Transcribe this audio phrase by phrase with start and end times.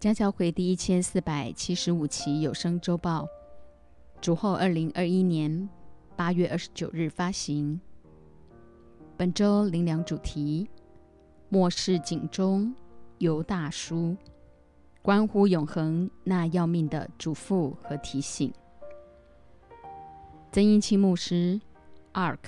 [0.00, 3.26] 家教会第一千四百七十五期有声周报，
[4.20, 5.68] 主后二零二一年
[6.14, 7.80] 八月二十九日发行。
[9.16, 10.68] 本周灵粮主题：
[11.48, 12.72] 末世警钟，
[13.18, 14.16] 犹大叔，
[15.02, 18.52] 关乎永恒那要命的嘱咐和提醒。
[20.52, 21.60] 曾英清牧师
[22.12, 22.38] ，Ark，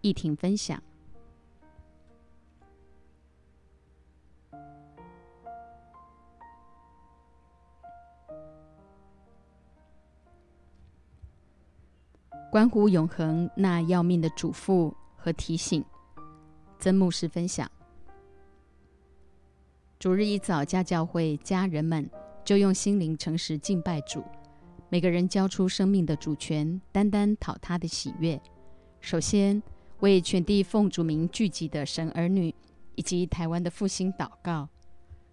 [0.00, 0.80] 一庭分享。
[12.54, 15.84] 关乎永恒那要命的嘱咐和提醒，
[16.78, 17.68] 曾牧师分享。
[19.98, 22.08] 主日一早，家教会家人们
[22.44, 24.22] 就用心灵诚实敬拜主，
[24.88, 28.40] 每个人交出生命的主权，单单讨他的喜悦。
[29.00, 29.60] 首先
[29.98, 32.54] 为全地奉主名聚集的神儿女，
[32.94, 34.68] 以及台湾的复兴祷告。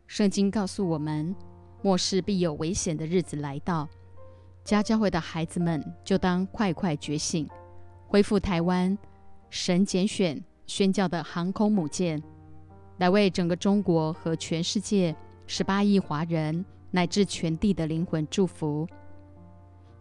[0.08, 1.36] 圣经告诉我们，
[1.84, 3.88] 末世必有危险的日子来到。
[4.64, 7.48] 家教会的孩子们就当快快觉醒，
[8.08, 8.98] 恢复台湾
[9.50, 12.22] 神拣选宣教的航空母舰，
[12.98, 15.16] 来为整个中国和全世界
[15.48, 18.88] 十八亿华人乃至全地的灵魂祝福。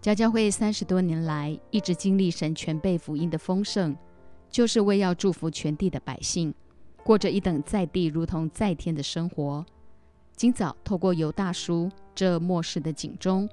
[0.01, 3.97] 家教会三十多年来一直经历神全备福音的丰盛，
[4.51, 6.55] 就是为要祝福全地的百姓，
[7.03, 9.65] 过着一等在地如同在天的生活。
[10.37, 13.49] 今早透过犹大叔这末世的警钟。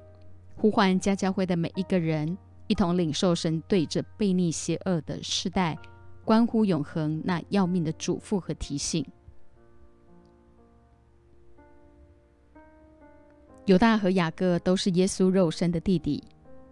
[0.60, 5.78] 呼唤家教会的每一个人，一同领受神对着悖逆邪恶的世代，
[6.24, 9.06] 关乎永恒那要命的嘱咐和提醒。
[13.66, 16.24] 犹大和雅各都是耶稣肉身的弟弟，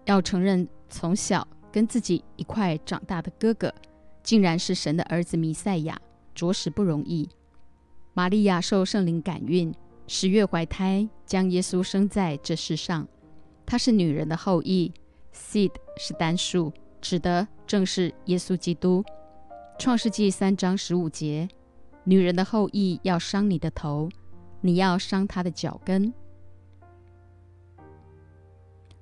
[0.07, 3.73] 要承认从小跟自己一块长大的哥哥，
[4.23, 5.97] 竟然是神的儿子弥赛亚，
[6.35, 7.29] 着实不容易。
[8.15, 9.73] 玛利亚受圣灵感孕，
[10.09, 13.07] 十月怀胎，将耶稣生在这世上。
[13.67, 14.93] 他是女人的后裔
[15.35, 19.05] ，seed 是单数，指的正是耶稣基督。
[19.79, 21.49] 创世纪三章十五节，
[22.05, 24.09] 女人的后裔要伤你的头，
[24.61, 26.15] 你要伤他的脚跟。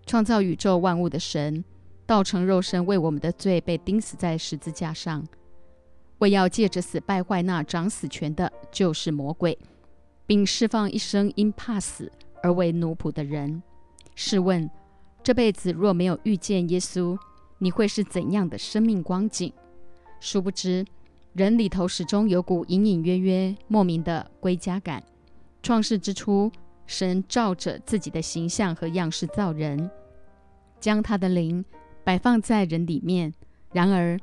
[0.06, 1.64] 创造宇宙万物的神，
[2.06, 5.24] 道成肉身为我们的罪被钉死在十字架上，
[6.18, 9.58] 为要借着死败坏那掌死权的，就是魔鬼，
[10.26, 12.10] 并释放一生因怕死
[12.42, 13.62] 而为奴仆的人。
[14.14, 14.70] 试问，
[15.22, 17.18] 这辈子若没有遇见耶稣，
[17.58, 19.52] 你会是怎样的生命光景？
[20.20, 20.84] 殊不知，
[21.32, 25.02] 人里头始终有股隐隐约约、莫名的归家感。
[25.62, 26.50] 创世之初，
[26.86, 29.90] 神照着自己的形象和样式造人，
[30.78, 31.64] 将他的灵
[32.04, 33.32] 摆放在人里面。
[33.72, 34.18] 然而，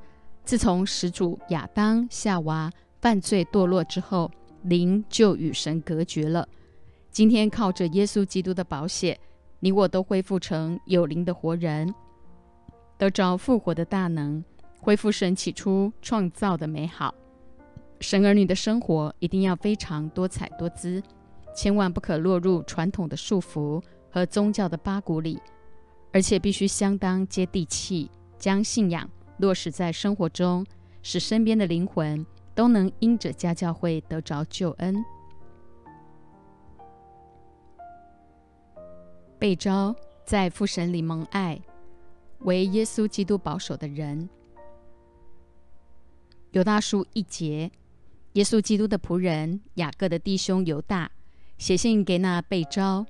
[0.46, 4.32] 自从始祖亚当、夏娃犯罪堕落之后，
[4.64, 6.48] 灵就与神隔绝了。
[7.12, 9.20] 今天靠着耶稣基督的宝血。
[9.64, 11.94] 你我都恢复成有灵的活人，
[12.98, 14.44] 得着复活的大能，
[14.80, 17.14] 恢复神起初创造的美好。
[18.00, 21.02] 神儿女的生活一定要非常多彩多姿，
[21.56, 23.80] 千万不可落入传统的束缚
[24.10, 25.40] 和宗教的八股里，
[26.12, 29.08] 而且必须相当接地气，将信仰
[29.38, 30.66] 落实在生活中，
[31.04, 34.96] 使身边的灵魂都能因着家教会得着救恩。
[39.42, 41.60] 被召在父神里蒙爱，
[42.42, 44.30] 为耶稣基督保守的人。
[46.52, 47.72] 犹大书一节，
[48.34, 51.10] 耶稣基督的仆人雅各的弟兄犹大
[51.58, 53.04] 写信给那被召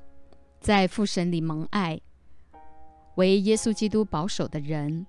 [0.62, 2.00] 在父神里蒙爱，
[3.16, 5.06] 为耶稣基督保守的人。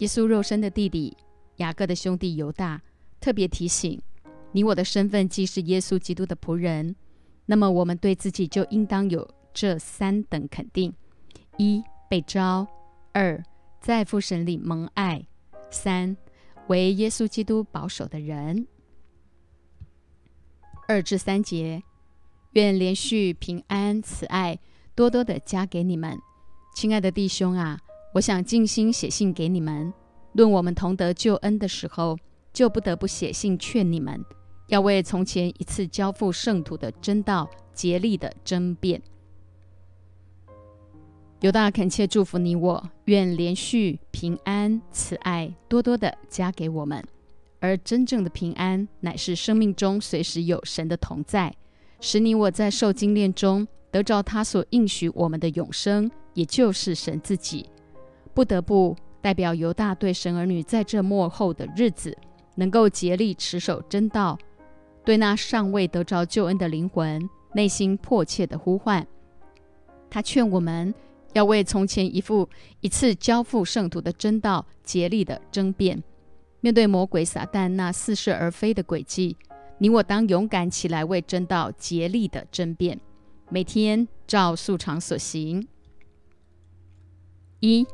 [0.00, 1.16] 耶稣肉身的弟弟
[1.56, 2.82] 雅各的兄弟犹大
[3.18, 3.98] 特别提醒
[4.52, 6.94] 你：我的身份既是耶稣基督的仆人。
[7.52, 10.90] 那么，我们对自己就应当有这三等肯定：
[11.58, 12.66] 一、被招；
[13.12, 13.44] 二、
[13.78, 15.26] 在父神里蒙爱；
[15.70, 16.16] 三、
[16.68, 18.66] 为耶稣基督保守的人。
[20.88, 21.82] 二至三节，
[22.52, 24.58] 愿连续平安、慈爱
[24.94, 26.18] 多多的加给你们，
[26.74, 27.78] 亲爱的弟兄啊！
[28.14, 29.92] 我想尽心写信给你们，
[30.32, 32.16] 论我们同得救恩的时候，
[32.50, 34.24] 就不得不写信劝你们。
[34.72, 39.02] 要为从前一次交付圣徒的真道竭力的争辩。
[41.40, 47.04] 犹大恳切祝福你我，愿连续平安、慈爱多多的加给我们。
[47.60, 51.54] 而真正的平安，乃是生命中随时有神的同在，
[52.00, 57.68] 使你我在受精炼中得着他所应许我们的永生，也就是神自己。
[58.32, 62.16] 不得不代表犹大对神儿女在这末后的日子，
[62.54, 64.38] 能够竭力持守真道。
[65.04, 69.06] 对那尚未得着救恩的灵魂，内心迫切的呼唤。
[70.08, 70.94] 他劝我们
[71.32, 72.48] 要为从前一副
[72.80, 76.02] 一次交付圣徒的真道竭力的争辩。
[76.60, 79.36] 面对魔鬼撒旦那似是而非的诡计，
[79.78, 83.00] 你我当勇敢起来，为真道竭力的争辩。
[83.48, 85.66] 每天照素常所行：
[87.58, 87.84] 一、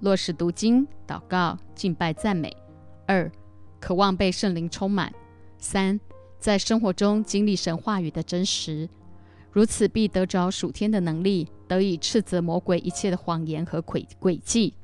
[0.00, 2.48] 落实读经、祷告、敬拜、赞美；
[3.06, 3.30] 二、
[3.80, 5.10] 渴望被圣灵充满；
[5.58, 5.98] 三、
[6.44, 8.86] 在生活中经历神话语的真实。
[9.50, 14.74] 如此，必得着属天的能力，得以斥责魔鬼一切的谎言和诡诡计。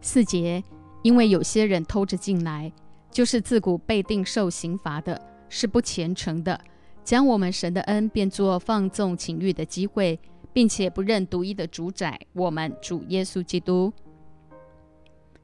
[0.00, 0.64] 四节，
[1.02, 2.72] 因为有些人偷着进来，
[3.10, 5.20] 就是自古被定受刑罚的，
[5.50, 6.58] 是不虔诚的，
[7.04, 10.18] 将我们神的恩变作放纵情欲的机会，
[10.54, 13.92] 并且不认独一的主宰我们主耶稣基督。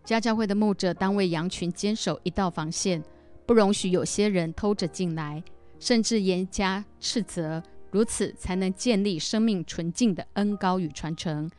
[0.06, 3.04] 家教会的牧者当为羊群坚守一道防线，
[3.46, 5.42] 不容许有些人偷着进来，
[5.78, 11.50] 甚至严加斥责，如此才能建立生命纯净的恩高与传承。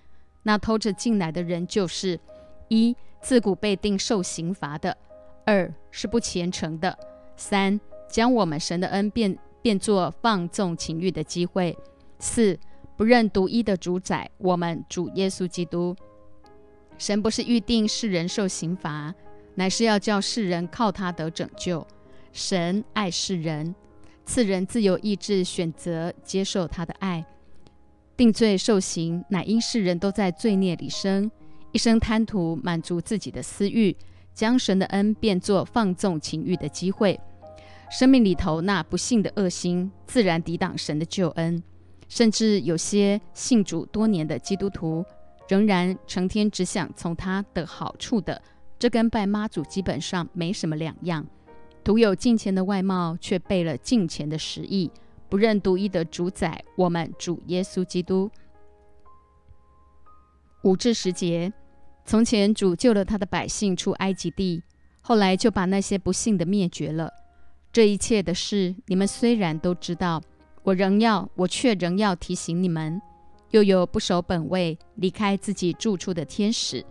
[0.44, 2.20] 那偷着进来的人就是。
[2.70, 4.92] 一自古被定受刑罚的；
[5.46, 6.92] 二是不虔诚的；
[7.38, 11.76] 三将我们神的恩变变作放纵情欲的机会；
[12.18, 12.58] 四
[12.98, 15.96] 不认独一的主宰我们主耶稣基督。
[16.98, 19.14] 神不是预定世人受刑罚，
[19.56, 21.86] 乃是要叫世人靠他得拯救。
[22.32, 23.76] 神爱世人，
[24.26, 27.26] 赐人自由意志选择接受他的爱。
[28.16, 31.30] 定罪受刑，乃因世人都在罪孽里生。
[31.72, 33.96] 一生贪图满足自己的私欲，
[34.34, 37.20] 将神的恩变作放纵情欲的机会。
[37.90, 41.62] 生命里头那不幸的恶心，自然抵挡神的救恩。
[42.08, 45.04] 甚至有些信主多年的基督徒，
[45.50, 48.40] 仍然成天只想从他的好处的，
[48.84, 51.26] 这跟拜妈祖基本上没什么两样。
[51.86, 54.92] 徒有敬虔的外貌，却背了敬虔的实意，
[55.30, 58.30] 不认独一的主宰我们主耶稣基督。
[60.64, 61.54] 五至十节。
[62.04, 64.62] 从前主救了他的百姓出埃及地，
[65.00, 67.10] 后来就把那些不幸的灭绝了。
[67.72, 70.22] 这一切的事，你们虽然都知道，
[70.62, 73.02] 我仍要，我却仍要提醒你们。
[73.52, 76.86] 又有不守本位、离开自己住处的天使，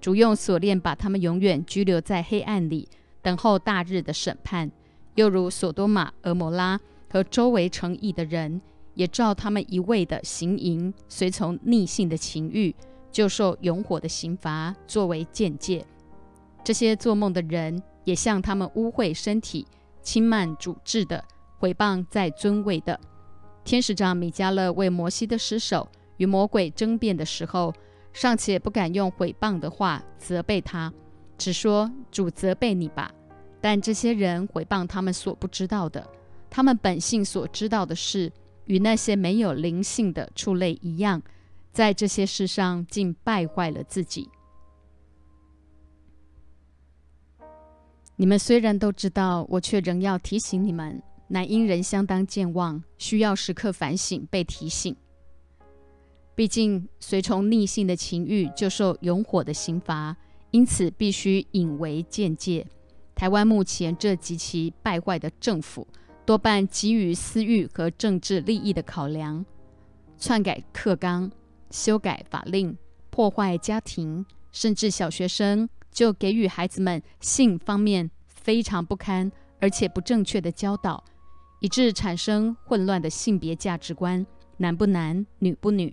[0.00, 2.88] 主用锁链把他们永远拘留在黑暗里，
[3.22, 4.70] 等候大日的审判。
[5.14, 6.78] 又如索多玛、俄摩拉
[7.10, 8.60] 和周围城邑的人，
[8.94, 12.74] 也照他们一味的行淫，随从逆性的情欲。
[13.12, 15.86] 就受永火的刑罚作为见解。
[16.62, 19.66] 这些做梦的人也像他们污秽身体、
[20.02, 21.24] 轻慢主治的、
[21.56, 23.00] 毁谤在尊位的
[23.64, 25.88] 天使长米迦勒为摩西的尸首
[26.18, 27.72] 与魔鬼争辩的时候，
[28.16, 30.90] 尚且不敢用毁谤的话责备他，
[31.36, 33.12] 只说主责备你吧。
[33.60, 36.08] 但这些人毁谤他们所不知道的，
[36.48, 38.32] 他们本性所知道的事，
[38.64, 41.20] 与那些没有灵性的畜类一样。
[41.72, 44.30] 在这些事上，竟败坏了自己。
[48.16, 54.96] 你们虽然都知道，我却仍要提醒你们：乃因人相当健忘，需要时刻反省、被提醒。
[56.36, 60.16] 毕竟随从逆性的情欲，就受永火的刑罚，
[60.52, 62.64] 因此必须引为鉴戒。
[63.14, 65.88] 台湾目前这极其败坏的政府，
[66.24, 69.44] 多半基于私欲和政治利益的考量，
[70.16, 71.32] 篡改课纲。
[71.68, 72.78] 修改法令，
[73.10, 81.02] 破坏家庭，甚至小学生就给予孩子们性方面非常不堪而且不正确的教导，
[81.60, 84.24] 以致产生混乱的性别价值观，
[84.58, 85.92] 男不男，女不女，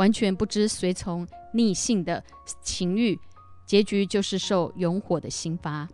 [0.00, 2.24] 完全不知随从逆性的
[2.62, 3.18] 情欲，
[3.66, 5.86] 结局就是受永火的刑罚。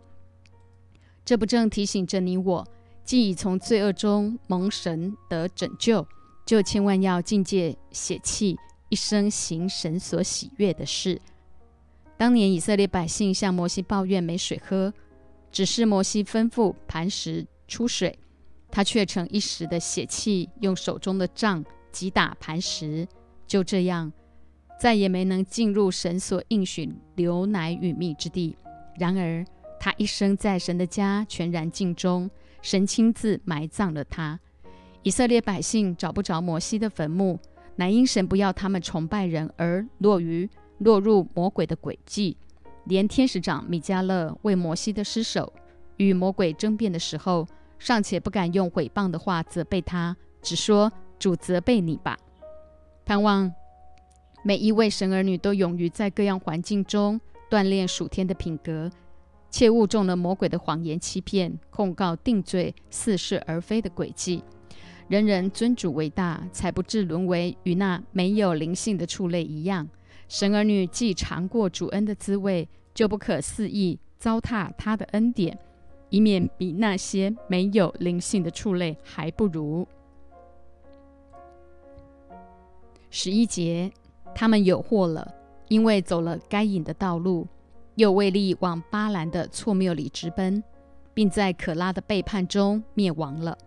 [1.25, 2.65] 这不正提醒着你我，
[3.03, 6.07] 既已从罪恶中蒙神得拯救，
[6.45, 8.57] 就千万要境戒血气。
[8.87, 11.19] 一生行神所喜悦的事。
[12.15, 14.93] 当年以色列百姓向摩西抱怨没水喝，
[15.51, 18.17] 只是摩西吩咐磐石出水，
[18.71, 23.05] 他却逞一时的血气，用手中的杖击打磐石，
[23.47, 24.11] 就这样
[24.79, 28.55] 再也没能进入神所应许留奶与蜜之地。
[28.99, 29.45] 然而
[29.79, 32.29] 他一生在神的家全然尽忠，
[32.61, 34.39] 神亲自埋葬了他。
[35.03, 37.39] 以色列百姓找不着摩西的坟墓。
[37.79, 40.49] 乃因神不要他们崇拜人而落于
[40.79, 42.35] 落入魔鬼的诡计，
[42.85, 45.53] 连天使长米迦勒为摩西的尸首
[45.97, 52.17] 与魔鬼争辩的时候，尚且不敢用毁谤的话责备他，只说主责备你吧。
[53.07, 53.49] 盼望
[54.43, 57.17] 每一位神儿女都勇于在各样环境中
[57.49, 58.91] 锻炼属天的品格，
[59.49, 64.43] 切勿中了魔鬼的谎言欺骗、控告定罪、似是而非的诡计。
[65.07, 69.87] 人人尊主为大，才不至沦为与那没有灵性的畜类一样。
[70.27, 75.57] 神儿女既尝过主恩的滋味，就不可肆意糟蹋他的恩典，
[76.09, 79.87] 以免比那些没有灵性的畜类还不如。
[83.09, 83.91] 十一节，
[84.35, 85.33] 他们有祸了，
[85.69, 87.47] 因为走了该隐的道路，
[87.95, 90.63] 又为利往巴兰的错谬里直奔，
[91.13, 93.57] 并在可拉的背叛中灭亡了。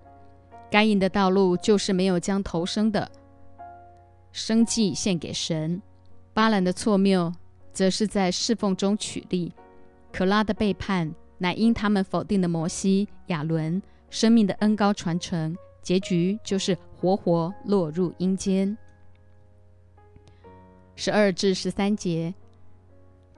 [0.71, 3.11] 该隐的道路就是没有将头生的
[4.31, 5.81] 生计献给神；
[6.33, 7.33] 巴兰的错谬，
[7.73, 9.53] 则是在侍奉中取利。
[10.13, 18.77] 可拉的背叛，乃因他们否定了摩西、亚伦生命的恩高传承，结局就是活活落入阴间。
[21.03, 22.35] 十二至十三节，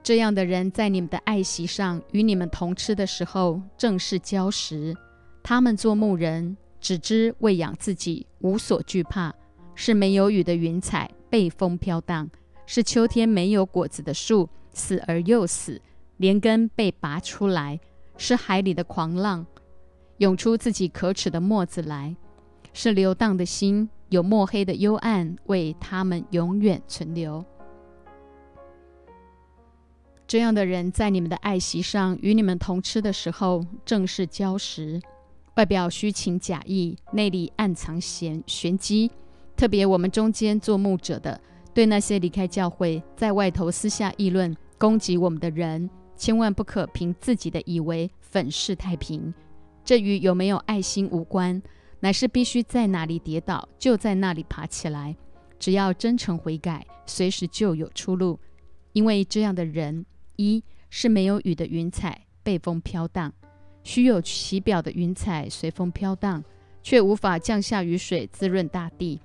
[0.03, 4.97] 这样的人在你们的爱席上与你们同吃的时候，正是礁石。
[5.45, 6.57] 他们做牧人。
[6.81, 9.33] 只知喂养自己，无所惧怕，
[9.77, 12.27] 是没有雨的云彩，被风飘荡；
[12.67, 15.81] 是秋天没有果子的树，死而又死，
[16.17, 17.79] 连根被拔出来；
[18.17, 19.47] 是海里的狂浪，
[20.17, 22.17] 涌出自己可耻的沫子来；
[22.73, 27.43] 是流荡的心，有墨黑的幽暗为他们永远存留。
[30.27, 35.01] 这样的人在你们的爱席上与你们同吃的时候，正是礁石。
[35.57, 39.11] 外表虚情假意，内里暗藏玄玄机。
[39.57, 41.41] 特别我们中间做牧者的，
[41.73, 49.33] 对那些离开教会，在外头私下议论、攻击我们的人，千万不可凭自己的以为粉饰太平。
[49.83, 51.63] 这与有没有爱心无关，
[52.03, 55.17] 乃是必须在哪里跌倒，就在那里爬起来。
[55.57, 58.41] 只要真诚悔改，随时就有出路。
[58.93, 60.05] 因为这样的人，
[60.35, 63.33] 一是没有雨的云彩，被风飘荡。
[63.85, 66.43] 虚有其表的云彩随风飘荡，
[66.83, 69.21] 却无法降下雨水滋润大地。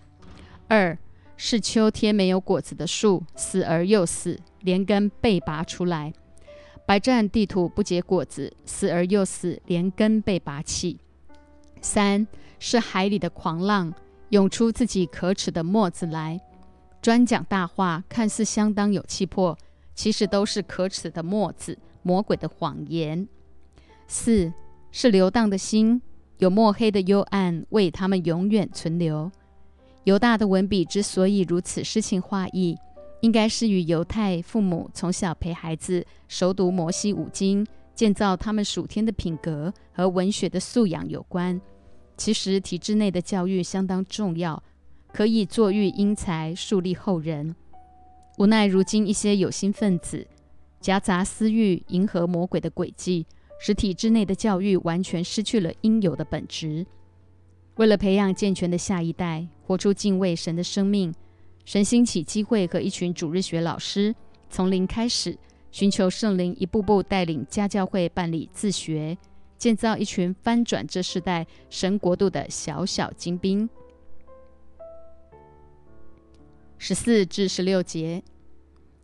[0.67, 0.96] 二
[1.36, 6.13] 是秋天没有果子的树，死而又死，连根被拔出来；
[6.86, 11.00] 白占地土不结果子，死而又死，连根被拔起。
[11.81, 12.27] 三
[12.60, 13.94] 是海里的狂浪，
[14.30, 16.40] 涌出自己可耻的沫子来，
[17.02, 19.58] 专讲大话，看似相当有气魄，
[19.94, 23.28] 其实都是可耻的沫子，魔鬼的谎言。
[24.08, 24.52] 四
[24.92, 26.02] 是流荡的心，
[26.38, 29.32] 有墨黑的幽暗为他们永远存留。
[30.06, 32.78] 犹大的文笔之所以如此诗情画意，
[33.22, 41.60] 应该是与犹太父母从小陪孩子熟读摩西五经，建造他们属天的品格和文学的素养有关。
[42.18, 44.62] 其实体制内的教育相当重要，
[45.14, 47.56] 可以作育英才，树立后人。
[48.40, 50.28] 无奈如今一些有心分子
[50.82, 53.26] 夹杂私欲，迎合魔鬼的诡计。
[53.60, 56.86] 使体制内的教育完全失去了应有的本质。
[57.78, 61.12] 为了培养健全的下一代，活出敬畏神的生命，
[61.66, 64.14] 神兴起机会和一群主日学老师，
[64.48, 65.36] 从零开始，
[65.72, 69.18] 寻求圣灵一步步带领家教会办理自学，
[69.58, 73.70] 建造一群翻转这世代神国度的小小精兵。
[76.78, 78.24] 十四至十六节，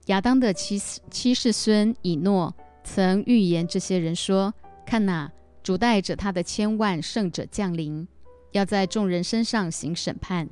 [0.06, 0.78] 亚当的七
[1.10, 2.54] 七世孙以诺。
[2.86, 4.54] 曾预言这些人说
[4.86, 5.32] ：“看哪，
[5.64, 8.06] 主带着他的千万圣者降临，
[8.52, 10.50] 要在众人身上行审判，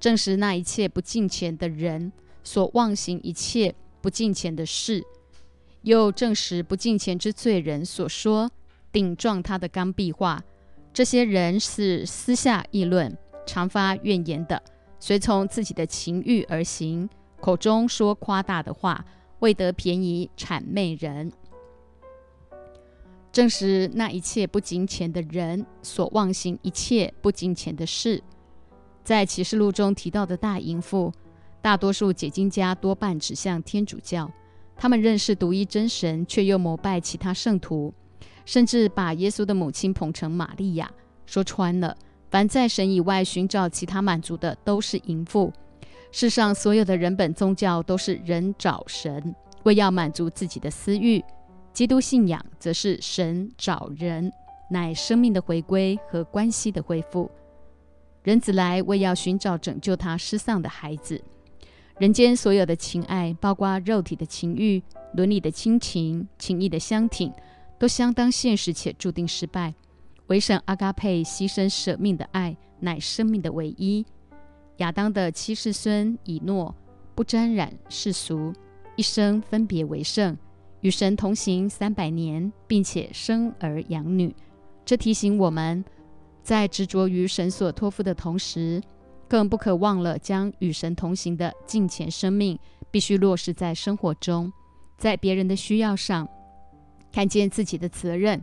[0.00, 2.10] 证实那一切不敬虔的人
[2.42, 5.04] 所妄行一切不敬虔的事，
[5.82, 8.50] 又证实不敬虔之罪人所说
[8.92, 10.42] 顶撞他的刚愎话。
[10.92, 13.16] 这些人是私下议论、
[13.46, 14.62] 常发怨言的，
[14.98, 17.08] 随从自己的情欲而行，
[17.40, 19.04] 口中说夸大的话，
[19.40, 21.32] 为得便宜谄媚人。”
[23.30, 28.20] 正是那一切不金钱的人所妄行一切不金钱的事，
[29.04, 31.12] 在启示录中提到的大淫妇，
[31.60, 34.28] 大多数解经家多半指向天主教，
[34.74, 37.94] 他们认识独一真神，却又膜拜其他圣徒，
[38.48, 40.90] 甚至把耶稣的母亲捧成玛利亚。
[41.26, 41.94] 说穿了，
[42.30, 45.52] 凡在神以外寻找其他满足的，都是淫妇。
[46.10, 51.22] 世上所有的人本宗教都是人找神，为要满足自己的私欲。
[51.74, 54.32] 基督信仰则是神找人，
[54.70, 57.30] 乃生命的回归和关系的恢复。
[58.22, 61.22] 人子来为要寻找拯救他失丧的孩子。
[61.98, 67.30] 人间所有的情爱，包括肉体的情欲、伦理的亲情、情义的相挺，
[67.78, 69.74] 都相当现实且注定失败。
[70.26, 74.04] 唯神阿嘎佩牺牲舍命的爱，乃生命的唯一。
[74.78, 76.74] 亚当的七世孙以诺
[77.14, 78.52] 不沾染世俗，
[78.94, 80.36] 一生分别为圣。
[80.80, 84.32] 与神同行三百年，并且生儿养女，
[84.84, 85.84] 这提醒我们，
[86.42, 88.80] 在执着于神所托付的同时，
[89.26, 92.56] 更不可忘了将与神同行的敬虔生命
[92.92, 94.52] 必须落实在生活中，
[94.96, 96.28] 在别人的需要上
[97.18, 98.40] 看见自己的责任。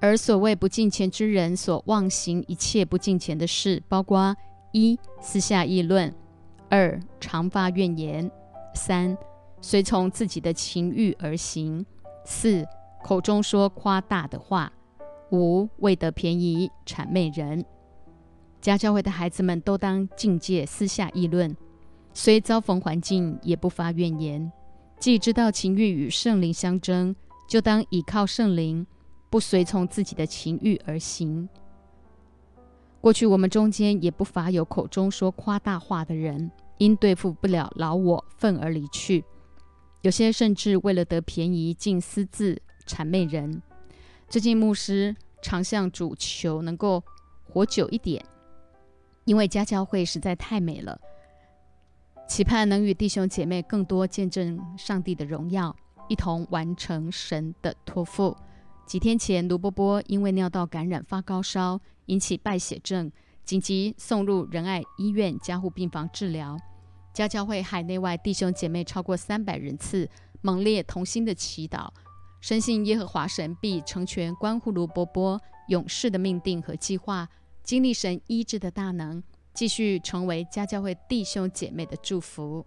[0.00, 4.36] 而所谓不敬虔之人所妄行一切不敬虔的事，包括
[4.72, 6.12] 一私下议论，
[6.68, 8.28] 二常发怨言，
[8.74, 9.16] 三
[9.60, 11.86] 随从自己的情欲而行，
[12.24, 12.66] 四
[13.04, 14.72] 口中说夸大的话。
[15.30, 17.64] 五为得便宜谄媚人，
[18.60, 21.56] 家教会的孩子们都当境界私下议论，
[22.12, 24.50] 虽遭逢环境也不发怨言。
[24.98, 27.14] 既知道情欲与圣灵相争，
[27.46, 28.86] 就当倚靠圣灵，
[29.30, 31.48] 不随从自己的情欲而行。
[33.00, 39.24] 过去我们中间也不乏有口中说夸大话的人，因对付不了老我，愤而离去。
[40.02, 43.62] 有些甚至为了得便宜，竟私自谄媚人。
[44.28, 47.02] 最近牧师常向主求能够
[47.44, 48.24] 活久一点，
[49.24, 50.98] 因为家教会实在太美了，
[52.28, 55.74] 期盼能与弟兄姐妹更多见证上帝的荣耀，
[56.08, 58.36] 一同完成神的托付。
[58.86, 63.10] 几天前，卢波波因为尿道感染发高烧，引起败血症，
[63.44, 66.56] 紧急送入仁爱医院加护病房治疗。
[67.12, 70.08] 家教会海内外弟兄姐妹超过三百人次
[70.42, 71.88] 猛烈同心的祈祷。
[72.40, 77.28] 深信耶和华神必成全关乎卢波波勇士的命定和计划，
[77.64, 79.20] 经历神医治的大能，
[79.52, 82.64] 继续成为家教会弟兄姐妹的祝福。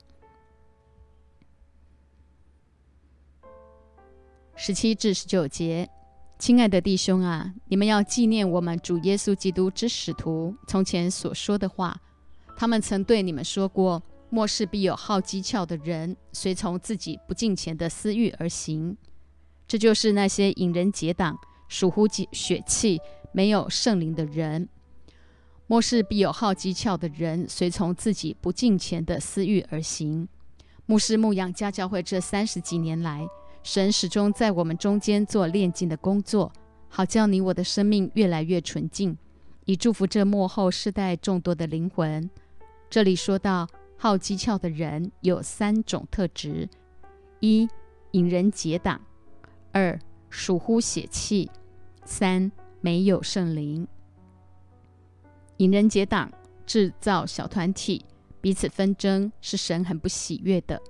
[4.61, 5.89] 十七至十九节，
[6.37, 11.97] 亲爱的弟兄啊，你们要纪念我们主耶稣基督之使徒从前所说的话，
[12.57, 18.97] 他们曾对你们说过：末世必有好机巧的人，随从自己不敬虔的私欲而行。
[19.65, 22.99] 这就是那些引人结党、属乎血气、
[23.31, 24.67] 没有圣灵的人。
[25.67, 30.27] 末世必有好机巧的人，随从自己不敬虔的私欲而行。
[30.85, 33.25] 牧师牧养家教会这三十几年来，
[33.61, 36.51] 神始终在我们中间做炼净的工作，
[36.87, 39.17] 好叫你我的生命越来越纯净，
[39.65, 42.29] 以祝福这幕后世代众多的灵魂。
[42.89, 43.67] 这里说到
[43.97, 46.67] 好机巧的人有三种特质：
[47.39, 47.67] 一、
[48.11, 48.99] 引人结党。
[49.71, 49.99] 二
[50.31, 51.47] 属乎血气，
[52.03, 53.87] 三没有圣灵，
[55.57, 56.31] 引人结党，
[56.65, 58.03] 制造小团体，
[58.41, 60.81] 彼此纷争，是神很不喜悦的。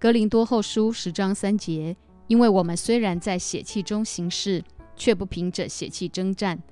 [0.00, 4.64] 格林多后书十章三节，因为我们虽然在血气中行事，
[4.96, 6.62] 却不凭着血气征战。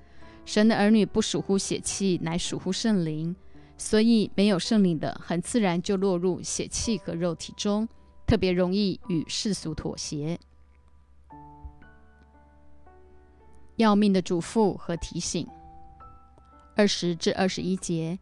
[0.44, 3.36] 神的儿女不属乎血气，乃属乎圣灵，
[3.76, 7.88] 所以没有圣灵的，很自然就落入血气和肉体中，
[8.26, 10.38] 特别容易与世俗妥协。
[13.76, 15.46] 要命的嘱咐和提醒，
[16.74, 18.18] 二十至二十一节，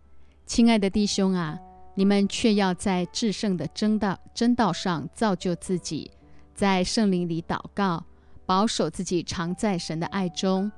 [0.46, 1.58] 亲爱的弟兄啊，
[1.94, 6.10] 你们却要在至圣的真道真道上造就自己，
[6.54, 8.04] 在圣灵里祷告，
[8.44, 10.70] 保守自己常在神的爱中，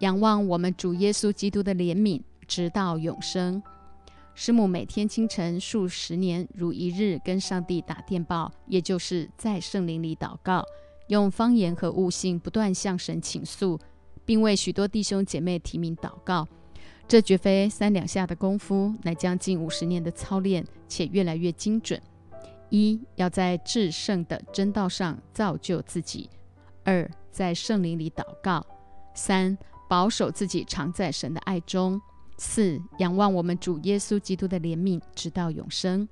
[0.00, 3.62] 仰望我们主耶稣基督的怜悯，直到永生。
[4.34, 10.64] 师母每天清晨数十年如一日跟上帝打电报，也就是在圣灵里祷告，
[11.08, 13.78] 用方言和悟性不断向神倾诉。
[14.24, 16.46] 并为许多弟兄姐妹提名祷告，
[17.08, 21.98] 这绝非三两下的功夫，乃将近五十年的操练，且越来越精准。
[22.70, 26.28] 一要在至圣的真道上造就自己；
[26.84, 28.60] 二在圣灵里祷告；
[29.14, 29.56] 三
[29.88, 31.98] 保守自己常在神的爱中；
[32.36, 36.08] 四仰望我们主耶稣基督的怜悯，直到永生。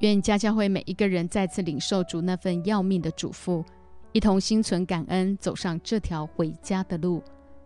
[0.00, 3.64] 愿家教会每一个人再次领受主那份要命的嘱咐。
[4.12, 7.22] 一同心存感恩，走上这条回家的路，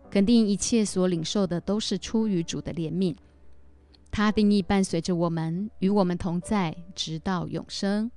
[0.09, 3.15] 肯定一切所领受的都是出于主的怜悯。
[4.11, 8.11] 他定义伴随着我们，与我们同在，直到永生。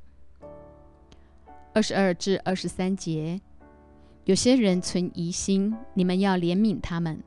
[1.73, 3.41] 二十二至二十三节，
[4.25, 7.19] 有些人存疑心，你们要怜悯他们；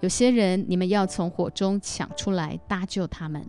[0.00, 3.42] 有些人，你们要从火中抢出来搭救他们；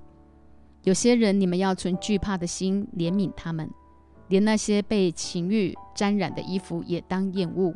[0.83, 3.69] 有些人，你们要存惧怕的心怜悯他们。
[4.29, 7.73] 连那些被情欲沾染的衣服也当厌恶。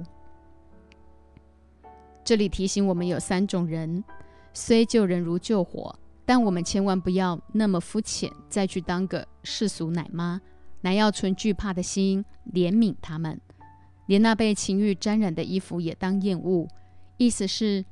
[2.26, 4.04] 这里提醒我们有三种人，
[4.52, 5.98] 虽救人如救火，
[6.32, 10.40] 但我们千万不要那么肤浅，再去当个世俗奶妈，
[10.80, 13.38] 乃要存惧怕的心怜悯他们。
[14.06, 16.66] 连那被情欲沾染的衣服也当厌恶，
[17.18, 17.84] 意思是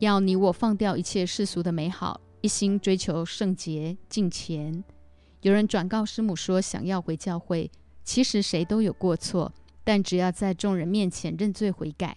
[0.00, 4.82] 要你我放掉一切世俗的美好，一心追求圣洁敬虔。
[5.42, 7.70] 有人转告师母说，想要回教会。
[8.02, 9.52] 其实谁都有过错，
[9.84, 12.16] 但只要在众人面前认罪悔改，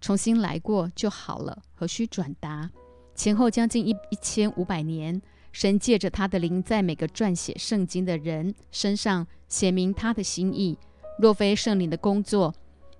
[0.00, 2.70] 重新来过就好了，何须转达？
[3.14, 5.20] 前后将近一一千五百年，
[5.52, 10.76] 神借着他的灵，在每个撰写圣经的人身上写明他的心意。
[11.18, 12.52] 若非圣灵的工作，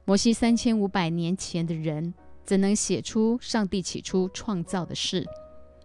[0.05, 5.27] 摩西三千五百年前的人怎能写出上帝起初创造的事？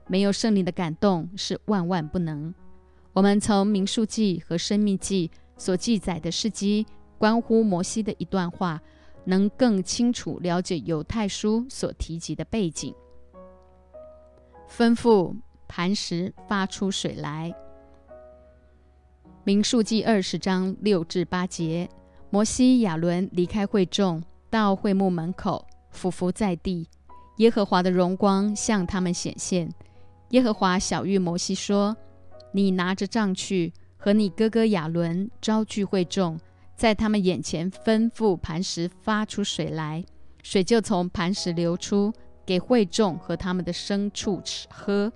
[0.07, 2.53] 没有圣灵的感动，是万万不能。
[3.13, 6.85] 我们从民数记和生命记所记载的事迹，
[7.17, 8.79] 关乎摩西的一段话，
[9.25, 12.93] 能更清楚了解犹太书所提及的背景。
[14.69, 15.35] 吩咐
[15.67, 17.53] 磐石发出水来。
[19.43, 21.89] 民数记二十章六至八节。
[22.31, 26.87] 摩西、亚伦离开会众，到会幕门口，俯伏在地。
[27.37, 29.67] 耶和华的荣光向他们显现。
[30.29, 31.97] 耶和华小谕摩西说
[32.53, 36.39] ：“你拿着杖去，和你哥哥亚伦招聚会众，
[36.75, 40.05] 在他们眼前吩咐磐石发出水来，
[40.43, 42.13] 水就从磐石流出，
[42.49, 45.13] 给会众和他们的牲畜吃喝。”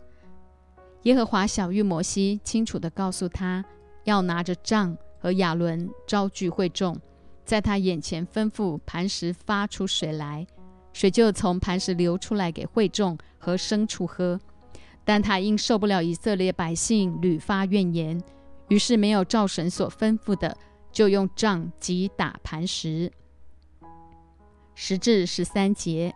[1.01, 3.65] 耶和华小谕摩西，清楚地告诉他，
[4.03, 4.95] 要拿着杖。
[5.17, 6.99] 和亚伦招聚会众，
[7.45, 10.45] 在他眼前吩咐磐石发出水来，
[10.91, 14.37] 水就从磐石流出来给会众和牲畜喝。
[15.05, 18.21] 但他因受不了以色列百姓屡发怨言，
[18.67, 20.57] 于是没有照神所吩咐的，
[20.91, 23.09] 就用杖击打磐石。
[24.75, 26.13] 十至十三节，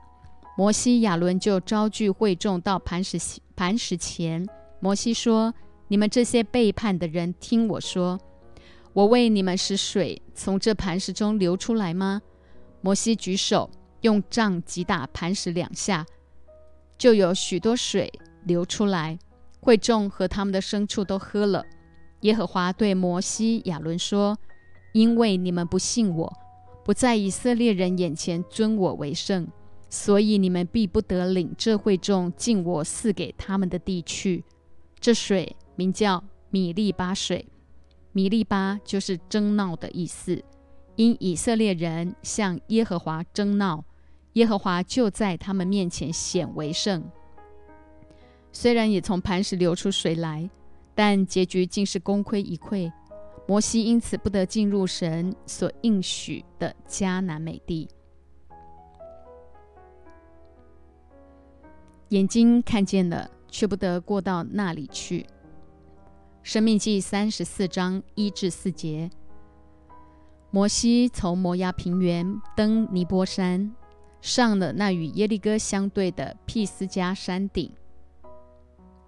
[0.57, 3.19] 摩西亚伦就招聚会众到磐石
[3.55, 4.43] 磐石前。
[4.79, 5.53] 摩西说
[5.87, 8.19] ：“你们这些背叛的人，听我说。”
[8.91, 12.23] 我为你们使水从这磐石中流出来吗？
[12.81, 13.69] 摩西举手
[14.01, 16.03] 用杖击打磐石两下，
[16.97, 18.11] 就有许多水
[18.43, 19.19] 流出来，
[19.59, 21.63] 会众和他们的牲畜都喝了。
[22.21, 24.35] 耶和华对摩西、亚伦说
[24.93, 26.33] ：“因为你们不信我，
[26.83, 29.47] 不在以色列人眼前尊我为圣，
[29.89, 34.43] 所以你们必不得领这会众进我赐给他们的地去。
[34.99, 37.47] 这水名叫米利巴水。”
[38.13, 40.43] 米利巴就是争闹的意思，
[40.95, 43.85] 因以色列人向耶和华争闹，
[44.33, 47.03] 耶和华就在他们面前显为圣。
[48.51, 50.49] 虽然也从磐石流出水来，
[50.95, 52.91] 但结局竟是功亏一篑。
[53.47, 57.87] 摩西因此不得进入神所应许的迦南美地。
[62.09, 65.25] 眼睛看见了，却不得过到那里去。
[66.41, 69.09] 生命记三十四章一至四节：
[70.49, 73.75] 摩西从摩崖平原登尼波山，
[74.21, 77.69] 上了那与耶利哥相对的毗斯加山顶。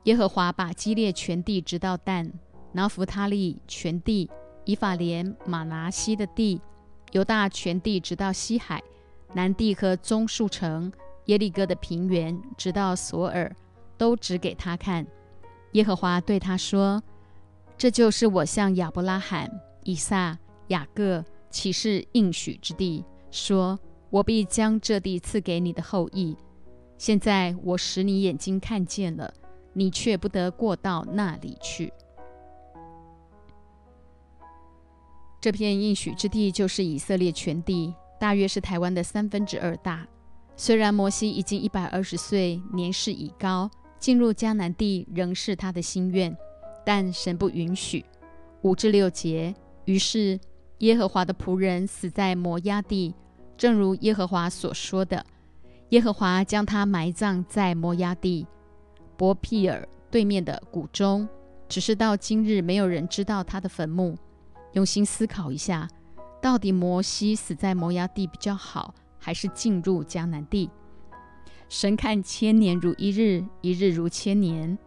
[0.03, 2.29] 耶和华把基列全地直到但、
[2.73, 4.29] 拿弗他利全地、
[4.65, 6.61] 以法莲、马拿西的地、
[7.13, 8.83] 犹大全地直到西海、
[9.33, 10.91] 南地和棕树城、
[11.29, 13.55] 耶利哥的平原直到索尔，
[13.97, 15.05] 都指给他看。
[15.73, 17.01] 耶和华对他说。
[17.77, 19.49] 这就是我向亚伯拉罕、
[19.85, 20.37] 以撒、
[20.67, 23.79] 雅各启示应许之地，说
[24.11, 26.35] ：“我必将这地赐给你的后裔。”
[26.99, 29.33] 现在我使你眼睛看见了，
[29.71, 31.93] 你却不得过到那里去。
[35.39, 40.05] 这片应许之地就是以色列全地，大约是台湾的三分之二大。
[40.61, 46.35] 虽然摩西已经一百二十岁，年事已高，进入迦南地仍是他的心愿。
[46.85, 48.03] 但神不允许。
[48.63, 50.37] 五至六节，于是
[50.79, 53.15] 耶和华的仆人死在摩押地，
[53.55, 55.25] 正如耶和华所说的。
[55.91, 58.45] 耶和华将他埋葬在摩押地
[59.15, 61.25] 伯庇尔对面的谷中。
[61.69, 64.17] 只是到今日，没有人知道他的坟墓。
[64.73, 65.87] 用心思考一下，
[66.41, 70.69] 到底摩西死在摩押地比较好，还是进入迦南地？
[71.67, 74.77] 神看千年如一日，一日如千年。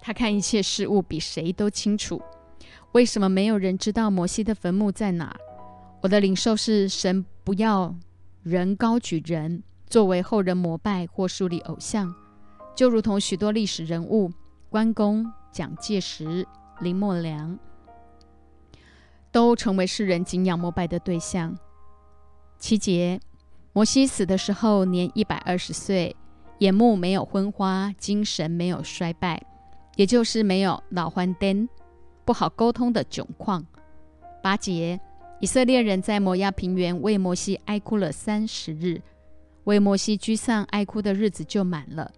[0.00, 2.20] 他看一切事物比谁都清楚。
[2.92, 5.34] 为什么没有人知道摩西的坟墓在哪？
[6.02, 7.94] 我的领受是：神不要
[8.42, 12.14] 人高举人，作为后人膜拜或树立偶像，
[12.74, 14.30] 就如同许多历史人物，
[14.68, 16.46] 关公、蒋介石、
[16.80, 17.58] 林默良，
[19.32, 21.56] 都成为世人敬仰膜拜的对象。
[22.58, 23.20] 七节，
[23.72, 26.16] 摩西死的时候年一百二十岁，
[26.58, 29.42] 眼目没有昏花，精神没有衰败。
[29.96, 31.66] 也就是没有老欢灯，
[32.24, 33.64] 不好沟通的窘况。
[34.42, 35.00] 八节，
[35.40, 39.00] 以色列人在摩押平原为摩西哀哭了三十日，
[39.64, 42.12] 为摩西居丧哀哭的日子就满了。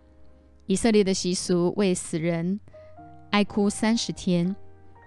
[0.66, 2.58] 以色列的习俗为死人
[3.30, 4.54] 哀哭三十天。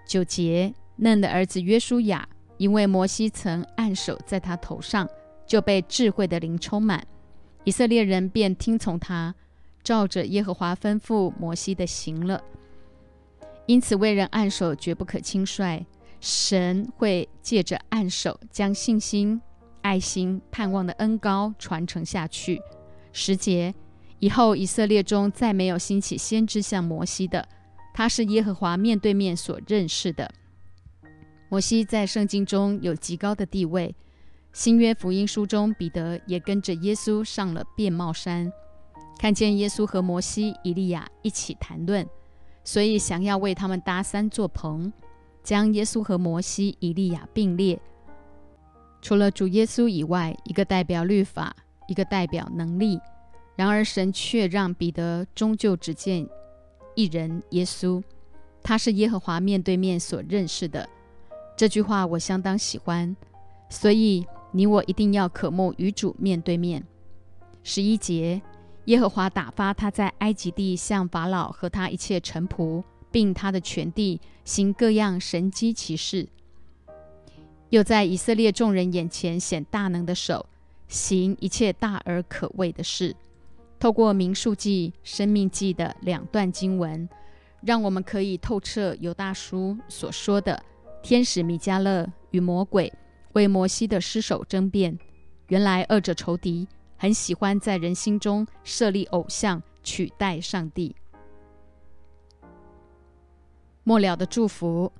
[0.06, 5.06] 九节，嫩的儿子约书亚，因为摩西曾按手在他头上，
[5.52, 7.06] 就被智慧的灵充满，
[7.64, 9.34] 以色列人便听从他，
[9.84, 12.42] 照着耶和华吩咐摩西的行了。
[13.66, 15.84] 因此，为人按手绝不可轻率。
[16.22, 19.38] 神会借着按手，将信心、
[19.82, 22.58] 爱心、盼望的恩高传承下去。
[23.12, 23.74] 十节
[24.20, 27.46] 以后，以色列中再没有兴起先知像摩西的，
[27.92, 30.32] 他是耶和华面对面所认识的。
[31.50, 33.94] 摩西在圣经中有极高的地位。
[34.52, 38.52] 新约福音书中，彼得也跟着耶稣上了变帽山，
[39.18, 42.06] 看见耶稣和摩西、以利亚一起谈论，
[42.62, 44.92] 所以想要为他们搭三座棚，
[45.42, 47.80] 将耶稣和摩西、以利亚并列。
[49.00, 51.56] 除了主耶稣以外，一个代表律法，
[51.88, 53.00] 一个代表能力。
[53.56, 56.28] 然而神却让彼得终究只见
[56.94, 58.02] 一人耶稣，
[58.62, 60.86] 他是耶和华面对面所认识的。
[61.56, 63.16] 这句话我相当喜欢，
[63.70, 64.26] 所以。
[64.52, 66.84] 你我一定要渴慕与主面对面。
[67.64, 68.40] 十一节，
[68.84, 76.28] 耶和华打发他在埃及地向法老和他一切臣仆，并他的全地行各样神机奇事，
[77.70, 80.46] 又在以色列众人眼前显大能的手，
[80.88, 83.14] 行一切大而可畏的事。
[83.78, 87.08] 透过民数记、生命记的两段经文，
[87.62, 90.62] 让我们可以透彻犹大叔所说的
[91.02, 92.92] 天使米迦勒与魔鬼。
[93.32, 94.98] 为摩西的尸首争辩，
[95.48, 100.94] 原来二者仇敌很喜欢在人心中设立偶像，取代上帝。
[103.84, 104.92] 末了的祝福，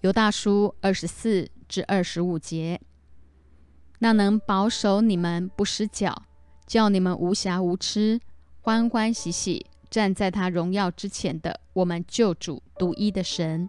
[0.00, 2.80] 犹大书二十四至二十五节。
[3.98, 6.22] 那能保守你们不失脚，
[6.66, 8.20] 叫你们无瑕无疵，
[8.60, 13.68] 欢欢喜喜站在他荣耀之前的我们救主独一的神，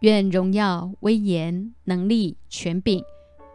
[0.00, 3.02] 愿荣耀、威严、能力、权柄。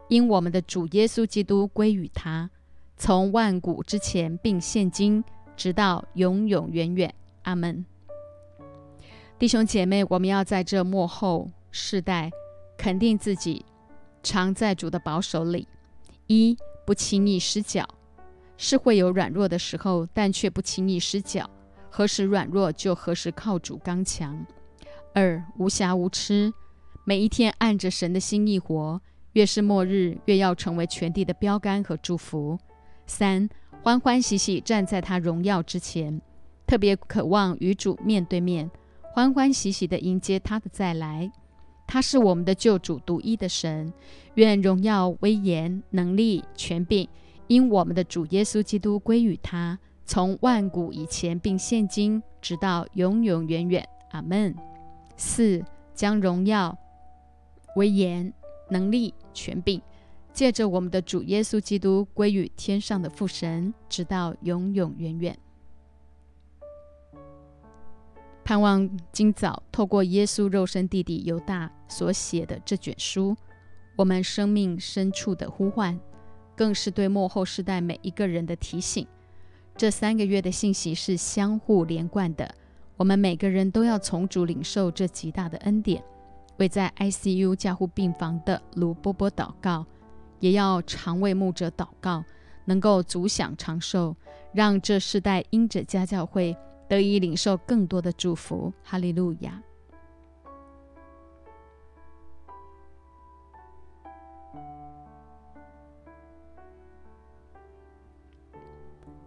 [0.10, 2.50] 因我们的主耶稣基督归于他，
[2.98, 5.24] 从万古之前，并现今，
[5.56, 7.14] 直到永永远远。
[7.44, 7.86] 阿门。
[9.38, 12.30] 弟兄姐妹，我们要在这幕后世代，
[12.78, 13.64] 肯定自己
[14.22, 15.68] 常在主的保守里。
[16.28, 17.88] 一不轻易失脚，
[18.58, 21.50] 是会有软弱的时候，但却不轻易失脚。
[21.90, 24.46] 何时软弱，就何时靠主刚强。
[25.14, 26.52] 二无瑕无疵，
[27.04, 29.00] 每一天按着神的心意活。
[29.40, 32.60] 越是末日，越要成为全地的标杆和祝福。
[33.06, 33.48] 三，
[33.82, 36.22] 欢欢喜喜站在他荣耀之前，
[36.68, 38.70] 特别渴望与主面对面，
[39.14, 41.32] 欢欢喜喜地迎接他的再来。
[41.88, 43.94] 他是我们的救主，独一的神。
[44.34, 47.08] 愿荣耀、威严、能力、权柄，
[47.48, 53.88] 因我们的主耶稣基督归于他，从万古以前，并现今，直到永永远远。
[54.12, 54.54] 阿门。
[55.16, 56.78] 四，将荣耀、
[57.78, 58.34] 威严。
[58.70, 59.82] 能力、权柄，
[60.34, 65.38] 借着我们的主耶稣基督归于天上的父神，直到永永远远。
[68.44, 73.36] 盼望今早透过耶稣肉身弟弟犹大所写的这卷书，
[73.96, 76.00] 我们生命深处的呼唤，
[76.56, 79.06] 更是对幕后世代每一个人的提醒。
[79.78, 82.56] 这三个月的信息是相互连贯的，
[82.98, 86.04] 我们每个人都要从主领受这极大的恩典。
[86.60, 89.86] 为在 ICU 加护病房的卢波波祷告，
[90.40, 92.24] 也要常为牧者祷告，
[92.66, 94.14] 能够足享长寿，
[94.54, 96.56] 让这世代因着家教会
[96.90, 98.74] 得以领受更多的祝福。
[98.84, 99.64] 哈利路亚！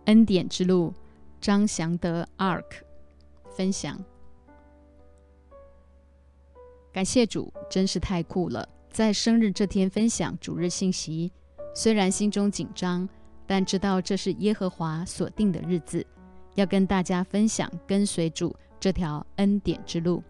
[0.05, 0.92] 恩典之路，
[1.40, 2.83] 张祥德 Ark
[3.57, 3.99] 分享。
[6.92, 8.68] 感谢主，真是太酷了！
[8.90, 11.33] 在生日这天分享主日信息，
[11.74, 13.09] 虽然心中紧张，
[13.46, 16.07] 但知道这是耶和华所定的日子，
[16.55, 20.22] 要跟大家分享跟随主这条恩典之路。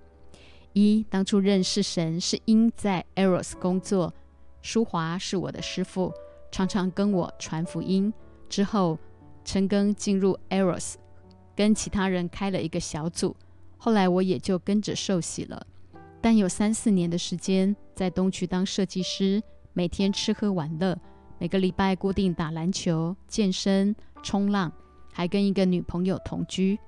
[0.73, 4.15] 一，当初认识神是因在 Eros 工作，
[4.61, 6.13] 舒华是我的师傅，
[6.53, 8.15] 常常跟我传福音。
[8.49, 8.97] 之后，
[9.45, 10.95] 陈庚进入 Eros，
[11.57, 13.35] 跟其他人开了一个小组，
[13.77, 15.67] 后来我也就跟着受洗了。
[16.23, 20.97] 但有三四年的时间在东区当设计师，每天吃喝玩乐，
[21.39, 24.73] 每个礼拜固定打篮球、健身、冲浪，
[25.13, 26.79] 还跟一个女朋友同居。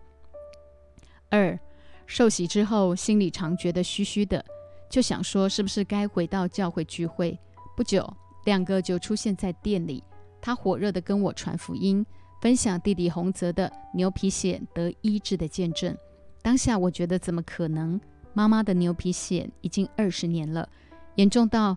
[1.31, 1.59] 二
[2.07, 4.45] 受洗之后，心里常觉得虚虚的，
[4.89, 7.37] 就想说是不是该回到教会聚会。
[7.77, 8.09] 不久，
[8.45, 10.05] 亮哥就出现在店里，
[10.41, 12.07] 他火热的跟我传福音，
[12.41, 15.97] 分享弟弟洪泽的牛皮癣得医治的见证。
[16.41, 18.01] 当下我觉得怎么可能？
[18.35, 20.69] 妈妈的牛皮癣已经二十年了，
[21.15, 21.77] 严重到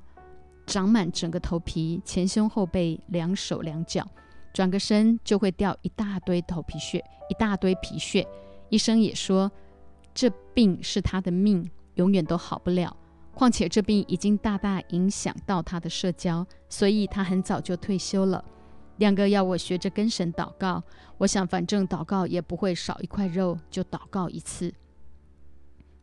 [0.65, 4.05] 长满整个头皮、前胸后背、两手两脚，
[4.53, 6.97] 转个身就会掉一大堆头皮屑，
[7.29, 8.27] 一大堆皮屑。
[8.69, 9.49] 医生也说，
[10.13, 12.93] 这病是他的命，永远都好不了。
[13.33, 18.43] 况且这病已经大大影响到他的社交，所以他很早就退休了。
[18.97, 20.83] 亮哥要我学着跟神祷告，
[21.19, 24.73] 我想反正祷告也不会少一块肉，就祷告一次。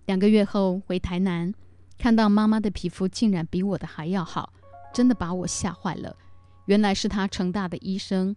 [0.06, 1.52] 两个月后回台南，
[1.98, 4.52] 看到妈妈的皮肤竟然比我的还要好，
[4.92, 6.16] 真的把我吓坏了。
[6.66, 8.34] 原来是他成大的医生，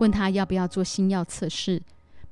[0.00, 1.82] 问他要不要做新药测试，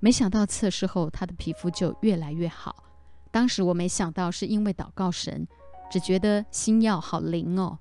[0.00, 2.84] 没想到测试后他的皮肤就越来越好。
[3.30, 5.46] 当时我没想到是因为祷告神。
[5.90, 7.78] 只觉得新药好灵哦。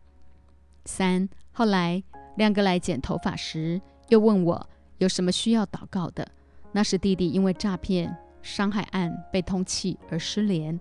[0.84, 2.04] 三后来
[2.36, 6.28] 亮哥来剪头发时，又问我有什么需要祷告的。
[6.74, 10.78] 那时弟弟因为诈骗伤害案被通缉而失联，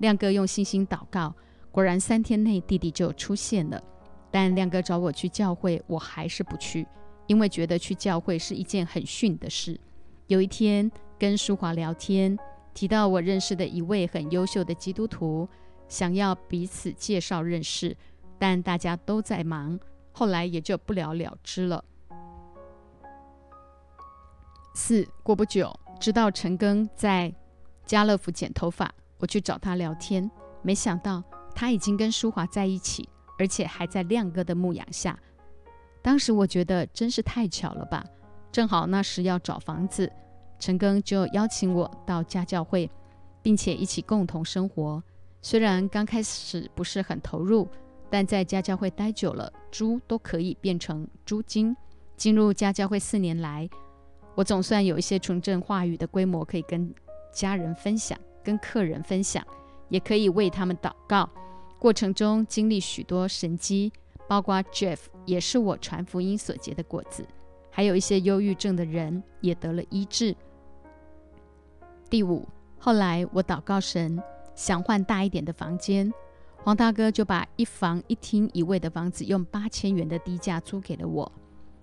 [0.00, 1.34] 亮哥用信心祷告，
[1.70, 3.82] 果然三天内弟弟就出现了。
[4.30, 6.86] 但亮哥找我去教会，我还是不去，
[7.26, 9.78] 因为觉得去教会是一件很逊的事。
[10.26, 12.38] 有一天跟淑华聊天，
[12.72, 15.48] 提到我认识的一位很优秀的基督徒。
[15.88, 17.96] 想要彼此介绍认识，
[18.38, 19.76] 但大家都在忙，
[20.12, 21.84] 后来也就不了了之了。
[24.72, 27.34] 四过不久，知道陈庚在
[27.84, 30.28] 家乐福剪头发，我去找他聊天，
[30.62, 31.22] 没想到
[31.54, 35.16] 他已经跟淑华在一起，而且还在亮哥的牧养下。
[36.02, 38.04] 当时我觉得真是太巧了吧，
[38.50, 40.10] 正好那时要找房子，
[40.58, 42.90] 陈庚就邀请我到家教会，
[43.42, 45.02] 并且一起共同生活。
[45.42, 47.68] 虽然刚开始不是很投入，
[48.10, 51.76] 但在家教会待久了，猪都可以变成猪精。
[52.16, 53.68] 进入家教会四年来，
[54.34, 56.94] 我总算有一些纯正话语的规模可以跟
[57.32, 59.44] 家人分享，跟客人分享，
[59.88, 61.28] 也可以为他们祷告。
[61.78, 63.92] 过程中经历许多神迹，
[64.28, 67.26] 包括 Jeff 也是我传福音所结的果子，
[67.70, 70.36] 还有一些忧郁症的人也得了医治。
[72.08, 72.46] 第五，
[72.78, 74.22] 后来我祷告神。
[74.56, 76.12] 想换大一点的房间，
[76.62, 81.32] 黄大哥就把一房一厅一卫的房子用八千元的低价租给了我。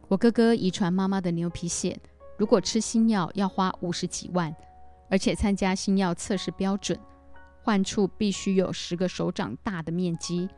[0.07, 1.95] 我哥哥遗传妈妈的牛皮癣，
[2.37, 4.55] 如果吃新药要花五十几万，
[5.09, 6.99] 而且参加新药测试标准，
[7.63, 10.49] 患处必须有十个手掌大的面积。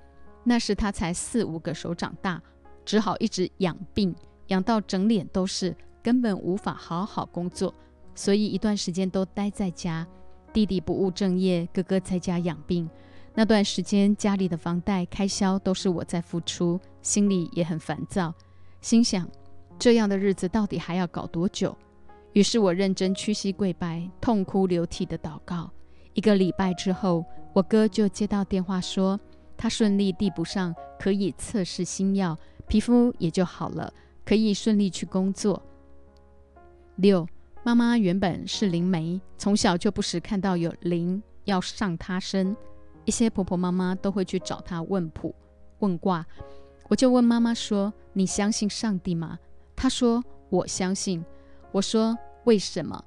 [0.44, 2.42] 那时他才四五个手掌大，
[2.86, 4.16] 只好一直养病，
[4.48, 7.74] 养到整脸都是，根本无法好好工作，
[8.16, 10.08] 所以一段时间都待在家。
[10.52, 12.90] 弟弟不务正业，哥哥在家养病。
[13.36, 18.34] 那段时间，家里的房贷开销都是我在付出，心里也很烦躁，
[18.82, 19.30] 心想
[19.78, 21.78] 这样的日子到底还要搞多久？
[22.40, 25.70] 于是我认真屈膝跪拜，痛哭流涕的祷告。
[26.14, 29.20] 一个礼拜之后，我哥就接到电话说，
[29.58, 35.62] 他顺利递补上，可以测试新药，皮肤也就好了，可以顺利去工作。
[36.96, 37.28] 六。
[37.62, 42.56] 妈妈原本是灵媒，从小就不时看到有灵要上她身，
[43.04, 45.36] 一些婆婆妈妈都会去找她问卜、
[45.80, 46.26] 问卦。
[46.88, 49.38] 我就问妈妈说：“你相信上帝吗？”
[49.76, 51.22] 她说：“我相信。”
[51.72, 52.18] 我说
[52.50, 53.00] ：“为什么？”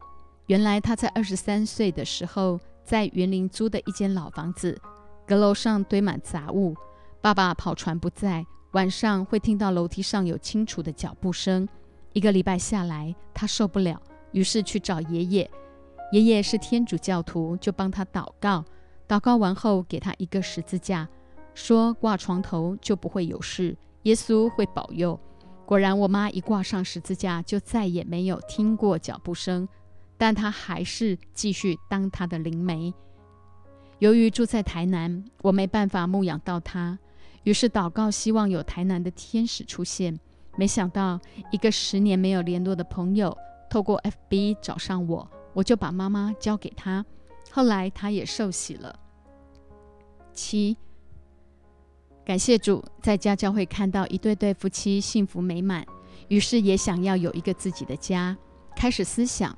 [0.47, 4.81] 原来他在二十三岁的时候，在园林租的一间老房子，
[5.27, 6.77] 阁楼上堆满杂物，
[7.21, 11.69] 爸爸跑船不在，晚上会听到楼梯上有清楚的脚步声。
[12.13, 14.01] 一个礼拜下来，他受不了。
[14.31, 15.51] 于是去找爷爷，
[16.13, 18.65] 爷爷是天主教徒，就帮他祷告。
[19.09, 21.09] 祷告完后，给他一个十字架，
[21.53, 25.19] 说挂床头就不会有事，耶稣会保佑。
[25.73, 29.67] 果然，我妈一挂上十字架，就再也没有听过脚步声。
[30.19, 32.93] 但她还是继续当她的灵媒。
[33.99, 36.99] 由于住在台南，我没办法牧养到她，
[37.45, 40.21] 于是祷告，希望有台南的天使出现。
[40.57, 41.19] 没想到，
[41.51, 43.35] 一个十年没有联络的朋友。
[43.71, 47.03] 透过 FB 找上我，我就把妈妈交给他。
[47.51, 48.95] 后来他也受洗了。
[50.35, 50.77] 七，
[52.25, 55.85] 感谢主，在家教会看到一对对夫妻幸福美满，
[56.29, 58.37] 于是也想要有一个自己的家。
[58.77, 59.57] 开始思想，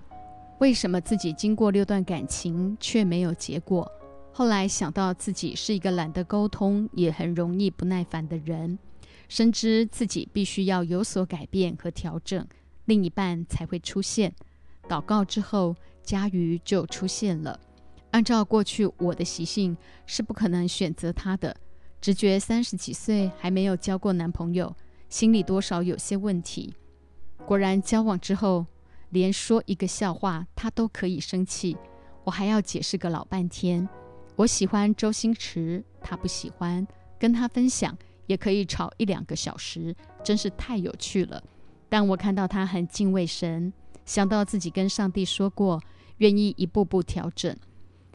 [0.60, 3.86] 为什么自己经过六段感情却没有结果？
[4.32, 8.78] 后来想到自己是一个懒得沟通，也很容易不耐烦的人，
[9.28, 12.44] 深知自己必须要有所改变和调整。
[12.86, 14.34] 另一半才会出现。
[14.88, 17.60] 祷告之后，佳瑜就出现了。
[18.10, 21.54] 按照过去我的习性，是不可能选择他的。
[22.04, 24.76] 直觉三十几岁还没有交过男朋友，
[25.08, 26.74] 心里多少有些问题。
[27.46, 28.66] 果然交往之后，
[29.08, 31.74] 连说一个笑话他都可以生气，
[32.22, 33.88] 我还要解释个老半天。
[34.36, 36.86] 我喜欢周星驰，他不喜欢，
[37.18, 37.96] 跟他分享
[38.26, 41.42] 也可以吵一两个小时，真是太有趣了。
[41.88, 43.72] 但我看到他很敬畏神，
[44.04, 45.80] 想到自己跟上帝说过，
[46.18, 47.56] 愿意一步步调整。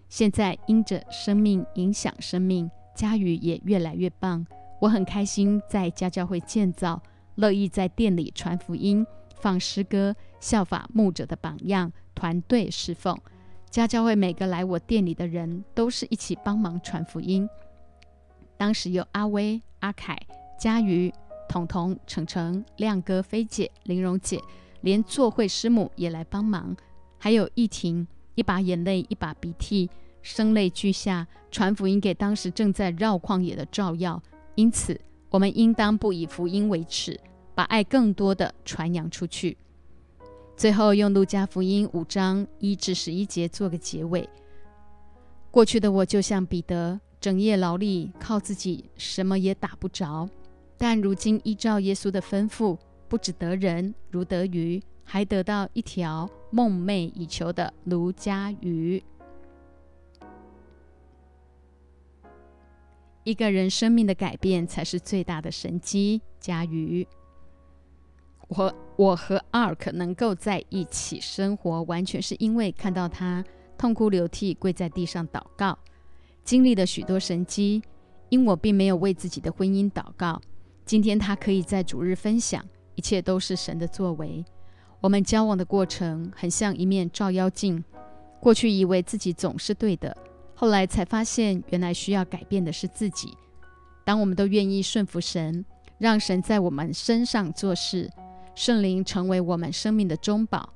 [0.10, 2.70] 现在因着生命影响生命，
[3.00, 4.46] 佳宇也越来越棒。
[4.82, 7.02] 我很开心在家教会建造，
[7.36, 9.08] 乐意在店里传福音、
[9.40, 13.18] 放诗歌，效法牧者的榜样，团队侍奉。
[13.70, 17.48] 家教会每个来我店里的人都是一起帮忙传福音。
[18.58, 20.20] 当时有阿威、阿凯、
[20.60, 21.10] 佳瑜、
[21.48, 24.42] 彤彤、程程、亮哥、菲姐、玲蓉姐，
[24.82, 26.76] 连做会师母也来帮忙，
[27.18, 29.90] 还有易婷，一把眼泪一把鼻涕，
[30.30, 34.22] 声泪俱下传福音给当时正在绕旷野的照耀。
[34.54, 35.00] 因此，
[35.32, 37.20] 我们应当不以福音为耻，
[37.56, 39.58] 把爱更多的传扬出去。
[40.56, 44.30] 最后，用路加福音五章一至十一节做个结尾。
[45.50, 50.30] 过去的我就像彼得，整夜劳力，靠自己什么也打不着；
[50.78, 52.78] 但如今依照耶稣的吩咐，
[53.08, 59.04] 不只得人如得鱼，还得到一条梦寐以求的卢家鱼。
[63.24, 66.22] 一个人生命的改变才是最大的神机。
[66.40, 67.06] 佳瑜，
[68.48, 73.44] 我我和 Ark 能够在一起生活，完全是因为看到他
[73.78, 75.78] 痛哭流涕跪在地上祷告，
[76.44, 77.82] 经历了许多神机。
[78.30, 80.40] 因我并没有为自己的婚姻祷告，
[80.86, 82.64] 今天他可以在主日分享，
[82.94, 84.46] 一切都是神的作为。
[85.02, 87.84] 我们交往的过程很像一面照妖镜，
[88.40, 90.16] 过去以为自己总是对的。
[90.60, 93.34] 后来才发现，原来需要改变的是自己。
[94.04, 95.64] 当我们都愿意顺服神，
[95.98, 98.12] 让神在我们身上做事，
[98.56, 100.74] 圣灵成为我们生命的中保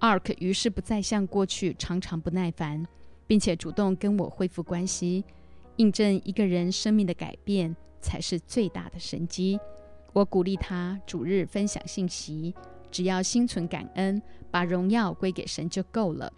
[0.00, 2.86] ，Ark 于是不再像过去常常不耐烦，
[3.26, 5.24] 并且主动跟我恢复关系，
[5.76, 9.58] 印证一个人生命的改变才是最大的神机。
[10.12, 12.54] 我鼓励他主日分享信息，
[12.90, 14.20] 只要心存感恩，
[14.50, 16.30] 把荣耀归给神就够了。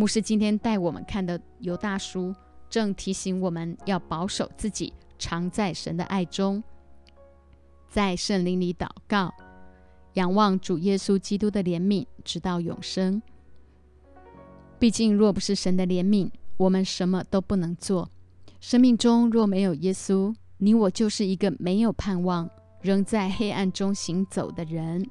[0.00, 2.34] 牧师今天带我们看的犹大书，
[2.70, 6.64] 正提醒我们要保守自己，常在神的爱中，
[7.86, 9.30] 在圣灵里祷告，
[10.14, 13.20] 仰望主耶稣基督的怜悯，直到永生。
[14.78, 18.08] 毕竟，若不是神的怜悯，我们什么都不能做。
[18.58, 22.48] 生命中若没有耶稣，你我就是一个没有盼望、
[22.80, 25.06] 仍在黑暗中行走的人。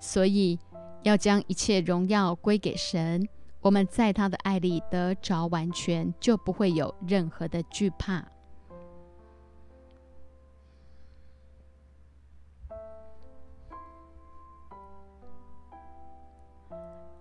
[0.00, 0.58] 所以，
[1.04, 3.24] 要将一切荣耀归给神。
[3.64, 8.22] 我们在他的爱里得着完全，就不会有任何的惧怕。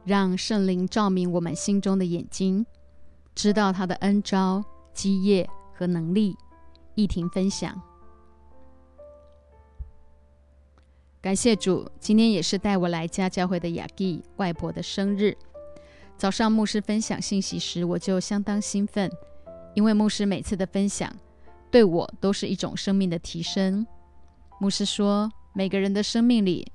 [0.03, 2.65] 让圣灵照明我们心中的眼睛，
[3.33, 4.61] 知道他的恩招、
[4.93, 6.35] 基业和能力。
[6.95, 7.81] 一婷分享，
[11.21, 15.35] 感谢主，今天也是带我来家教会的雅蒂外婆的生日。
[16.23, 19.11] 早上牧师分享信息时，我就相当兴奋，
[19.75, 21.13] 因为牧师每次的分享
[21.69, 23.85] 对我都是一种生命的提升。
[24.57, 26.65] 牧师说，每个人的生命里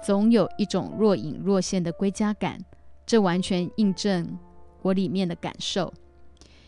[0.00, 2.64] 总有一种若隐若现的归家感，
[3.04, 4.38] 这完全印证
[4.80, 5.92] 我里面的感受。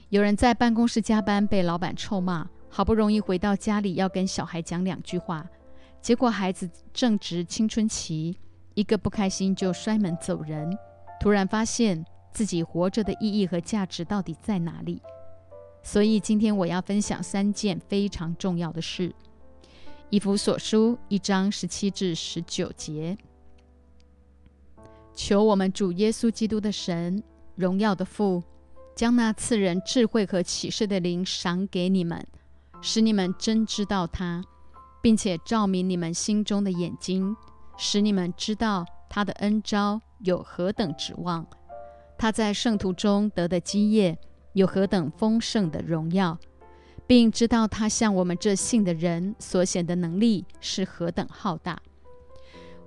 [0.08, 5.48] 有人在办公室加班被老板臭骂，好不容易回到家里要跟小孩讲两句话，
[6.02, 8.36] 结果孩子正值青春期，
[8.74, 10.76] 一个不开心就摔门走人。
[11.20, 15.02] 突然发现自己活着的意义和价值到底在哪里？
[15.82, 19.14] 所以今天我要分享三件非常重要的事。
[20.10, 23.16] 以弗所书一章十七至十九节，
[25.14, 27.22] 求我们主耶稣基督的神，
[27.56, 28.42] 荣耀的父，
[28.94, 32.26] 将那赐人智慧和启示的灵赏给你们，
[32.80, 34.42] 使你们真知道他，
[35.02, 37.36] 并且照明你们心中的眼睛，
[37.76, 40.00] 使你们知道他的恩招。
[40.24, 41.46] 有何等指望？
[42.16, 44.18] 他在圣徒中得的基业
[44.52, 46.36] 有何等丰盛的荣耀，
[47.06, 51.80] 并知道他向我们这信的人所显的能力是何等浩大。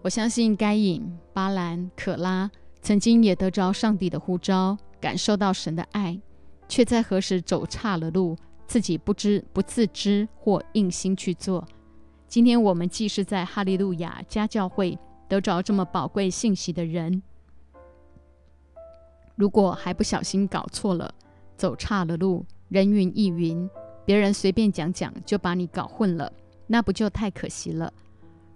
[0.02, 2.52] 我相信该隐、巴兰、可拉
[2.82, 6.20] 曾经也得着上帝的呼召，感受到神的爱，
[6.68, 8.36] 却在何时走岔了路，
[8.68, 11.66] 自己不知不自知或硬心去做。
[12.28, 14.98] 今天我们既是在哈利路亚家教会。
[15.32, 17.24] 得着这么宝贵信息的人，
[19.36, 21.16] 如果还不小心搞错了，
[21.56, 23.70] 走岔了路，人云亦云，
[24.04, 26.34] 别人随便讲讲就把你搞混了，
[26.68, 27.94] 那不就太可惜了？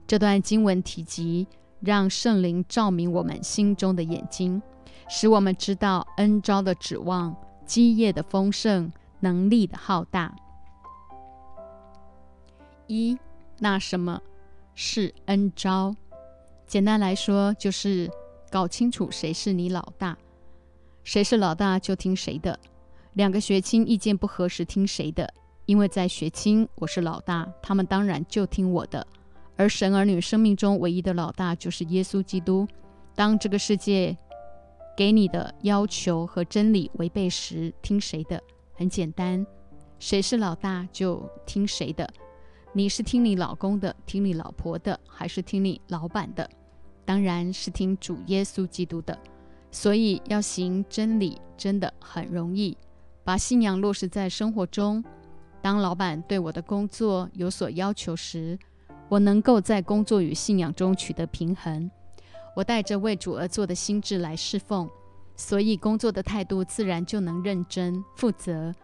[0.06, 1.48] 这段经文提及，
[1.80, 4.62] 让圣灵照明我们心中的眼睛，
[5.08, 7.34] 使我们知道恩招的指望、
[7.66, 10.36] 基业的丰盛、能力的浩大。
[12.88, 13.18] 一，
[13.60, 14.22] 那什么
[14.74, 15.96] 是恩招？
[16.68, 18.10] 简单来说，就是
[18.52, 20.18] 搞清楚谁是你老大，
[21.04, 22.60] 谁是老大就听谁的。
[23.14, 25.32] 两个学亲意见不合时听谁的？
[25.66, 29.06] 因为在学亲我是老大，他们当然就听我的。
[29.56, 32.68] 而神儿女生命中唯一的老大就是耶稣基督。
[33.16, 34.18] 当这个世界
[34.98, 38.42] 给你的要求和真理违背时，听谁的？
[38.74, 39.46] 很简单，
[39.98, 42.08] 谁是老大就听谁的。
[42.78, 46.50] 你是听你老公的，听你老婆的，还是听你老板的？
[47.06, 49.18] 当然是听主耶稣基督的。
[49.72, 52.78] 所以要行真理真的很容易，
[53.24, 55.02] 把信仰落实在生活中。
[55.62, 58.60] 当老板对我的工作有所要求时，
[59.08, 61.90] 我能够在工作与信仰中取得平衡。
[62.58, 64.90] 我带着为主而做的心智来侍奉，
[65.38, 68.76] 所以工作的态度自然就能认真负责，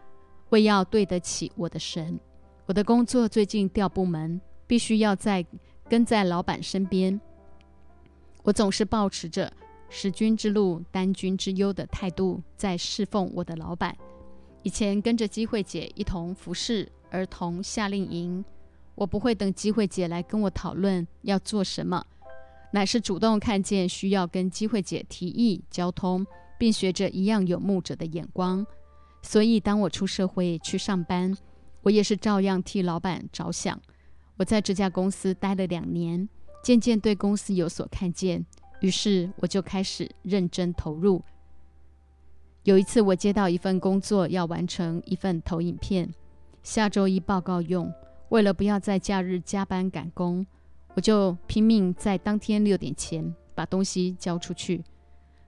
[0.48, 2.18] 为要对得起我的神。
[2.72, 5.44] 我的工作最近调部门，必须要在
[5.90, 7.20] 跟在老板身边。
[8.44, 9.52] 我总是保持着
[9.90, 13.94] 使君之路担君之忧的态度，在侍奉我的老板。
[14.62, 18.42] 以前跟着机会姐一同服侍儿童夏令营，
[18.94, 22.02] 我不会等机会姐来跟我讨论要做什么，
[22.72, 26.26] 乃是主动看见需要跟机会姐提议交通，
[26.58, 28.66] 并学着一样有牧者的眼光。
[29.20, 31.36] 所以当我出社会去上班。
[31.82, 33.80] 我也是照样替老板着想。
[34.36, 36.28] 我在这家公司待了两年，
[36.62, 38.44] 渐渐对公司有所看见，
[38.80, 41.22] 于是我就开始认真投入。
[42.64, 46.12] 有一次，我接到一份工作，要完成一份投影片，
[46.62, 47.92] 下周一报告用。
[48.28, 50.46] 为了不要在假日加班赶工，
[50.94, 54.82] 我就拼命在当天六点前把东西交出去。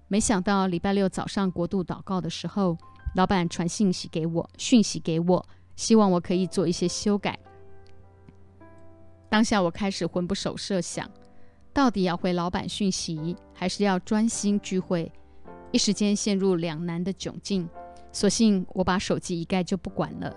[0.09, 2.77] 没想到礼拜六早上国度祷告的时候，
[3.15, 5.47] 老板传信息给我，讯息给我。
[5.77, 7.39] 希望我可以做一些修改。
[9.29, 11.11] 当下我开始魂不守舍，想
[11.73, 15.11] 到底要回老板讯息，还是要专心聚会？
[15.73, 17.69] 一时间陷入两难的窘境。
[18.13, 20.33] 索性我把手机一盖就不管了。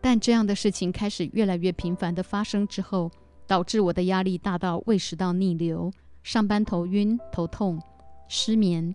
[0.00, 3.08] 但这样的事情开始越来越频繁的发生之后，
[3.46, 5.92] 导致我的压力大到胃食道逆流，
[6.24, 7.80] 上班头晕、头痛、
[8.26, 8.92] 失眠，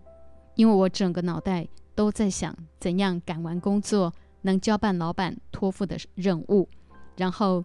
[0.54, 4.12] 因为我整个脑袋都在想怎样赶完工作。
[4.46, 6.68] 能交办老板托付的任务，
[7.16, 7.62] 然后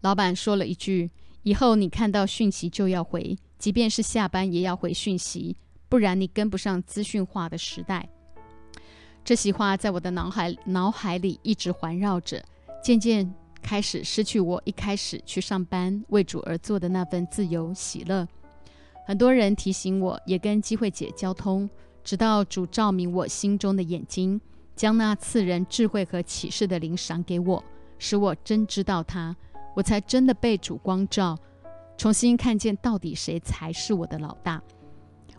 [0.00, 1.10] 老板说了一句
[1.44, 5.56] ：“以后你看到讯息就要回，即便是下班也要回讯息，
[5.88, 8.08] 不然你跟不上资讯化的时代。”
[9.24, 12.42] 这席话在我的脑海脑海里一直环绕着，
[12.82, 13.32] 渐渐
[13.62, 18.26] 开始失去我一开始去上班为主而做的那份自由喜乐。
[19.06, 21.68] 很多人提醒我，也跟机会姐交通，
[22.02, 24.40] 直到主照明我心中的眼睛。
[24.76, 27.62] 将那赐人智慧和启示的灵赏给我，
[27.98, 29.34] 使我真知道他，
[29.76, 31.38] 我才真的被主光照，
[31.96, 34.60] 重新看见到底谁才是我的老大。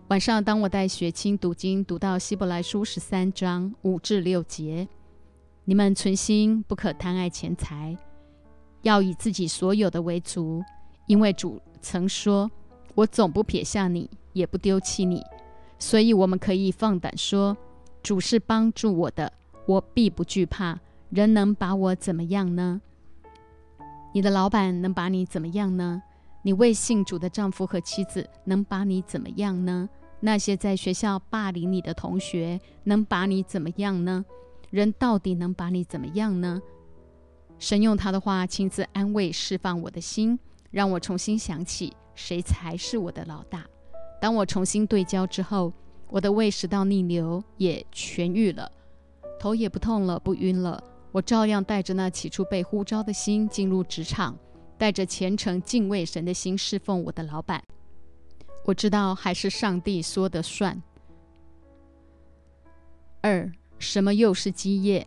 [0.07, 4.87] 晚上，当我带学青读经，读到希伯来书十三章五至六节，
[5.65, 7.97] 你们存心不可贪爱钱财，
[8.83, 10.63] 要以自己所有的为足，
[11.07, 12.49] 因为主曾说
[12.95, 15.21] ：“我总不撇下你，也不丢弃你。”
[15.77, 17.57] 所以，我们可以放胆说。
[18.05, 19.33] 主是帮助我的，
[19.65, 20.79] 我必不惧怕。
[21.09, 22.79] 人能把我怎么样呢？
[24.13, 26.03] 你的老板能把你怎么样呢？
[26.43, 29.89] 你未信主的丈夫和妻子能把你怎么样呢？
[30.19, 34.23] 那些在学校霸凌你的同学能把你怎么样呢？
[34.69, 36.61] 人到底能把你怎么样呢？
[37.57, 40.37] 神用他的话亲自安慰、释放我的心，
[40.69, 43.65] 让我重新想起谁才是我的老大。
[44.21, 45.73] 当我重新对焦之后。
[46.09, 48.71] 我的胃食道逆流也痊愈了，
[49.39, 50.81] 头也不痛了，不晕了。
[51.11, 54.37] 我照样带着那起初被呼召的心进入职场，
[54.77, 57.63] 带着虔诚敬畏神的心侍奉我的老板。
[58.65, 60.81] 我知道还是上帝说的算。
[63.21, 65.05] 二，什么又是基业？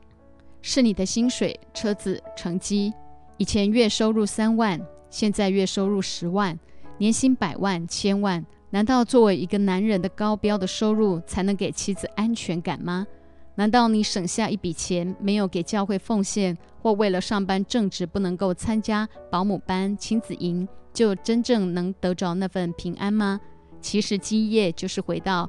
[0.60, 2.92] 是你的薪水、车子、成绩。
[3.36, 4.80] 以前月收入三万，
[5.10, 6.58] 现在月收入十万，
[6.98, 8.44] 年薪百万、千万。
[8.70, 13.06] 难道作为一个男人的高标的收入才能给妻子安全感吗？
[13.54, 23.40] 难道你省下一笔钱没有给教会奉献，或为了上班正职不能够参加保姆班、亲子营，就真正能得着那份平安吗？
[23.80, 25.48] 其实基业就是回到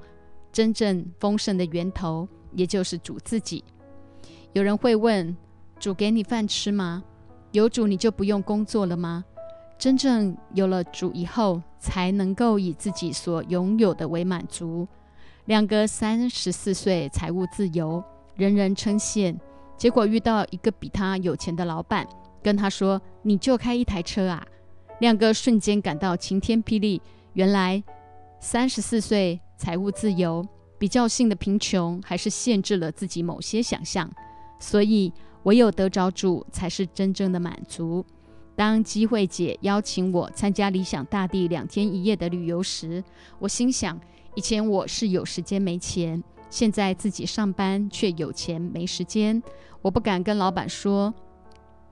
[0.52, 3.64] 真正丰盛的源头，也就是主自己。
[4.54, 5.36] 有人会问：
[5.80, 7.04] 主给你饭吃吗？
[7.52, 9.24] 有主你就不用工作了吗？
[9.80, 14.86] 真正有了主以后，才能够以自己所拥有的为满足。
[15.46, 18.04] 两个三十四岁财务自由，
[18.36, 19.34] 人人称羡，
[19.78, 22.06] 结果遇到一个比他有钱的老板，
[22.44, 24.46] 跟他说：“你就开一台车啊！”
[25.00, 27.02] 亮哥瞬间感到晴天霹雳。
[27.32, 27.82] 原来
[28.42, 30.46] 三十四岁财务自由，
[30.78, 34.12] 比较性的贫穷还是限制了自己某些想象，
[34.60, 35.14] 所以
[35.44, 38.06] 唯有得着主才是真正的满足。
[38.60, 43.02] 当机会姐邀请我参加理想大地两天一夜的旅游时，
[43.40, 43.98] 我心想：
[44.36, 49.42] 以前我是有时间没钱，现在自己上班却有钱没时间。
[49.82, 51.14] 我不敢跟老板说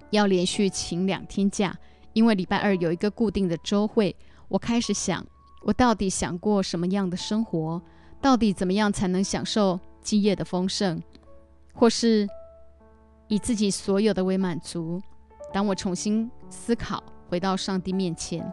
[0.10, 1.74] 要连续请两天假，
[2.12, 4.14] 因为礼拜二有一个固定的周会。
[4.50, 5.26] 我开始想，
[5.62, 7.82] 我到底想过什么样的生活？
[8.22, 11.02] 到底怎么样才能享受基业的丰盛，
[11.74, 12.28] 或是
[13.30, 15.02] 以自己所有的为满足？
[15.54, 18.46] 当我重新思考，回到上帝面前，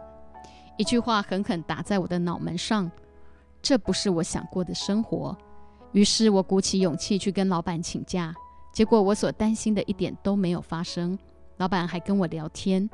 [0.77, 2.89] 一句话狠狠打在我的脑门上：
[3.61, 5.37] 这不是我想过的生活。
[5.91, 8.33] 于是我鼓起勇气去跟老板请假，
[8.73, 11.17] 结果我所担心的一点都没有发生。
[11.57, 12.89] 老板还跟我聊天。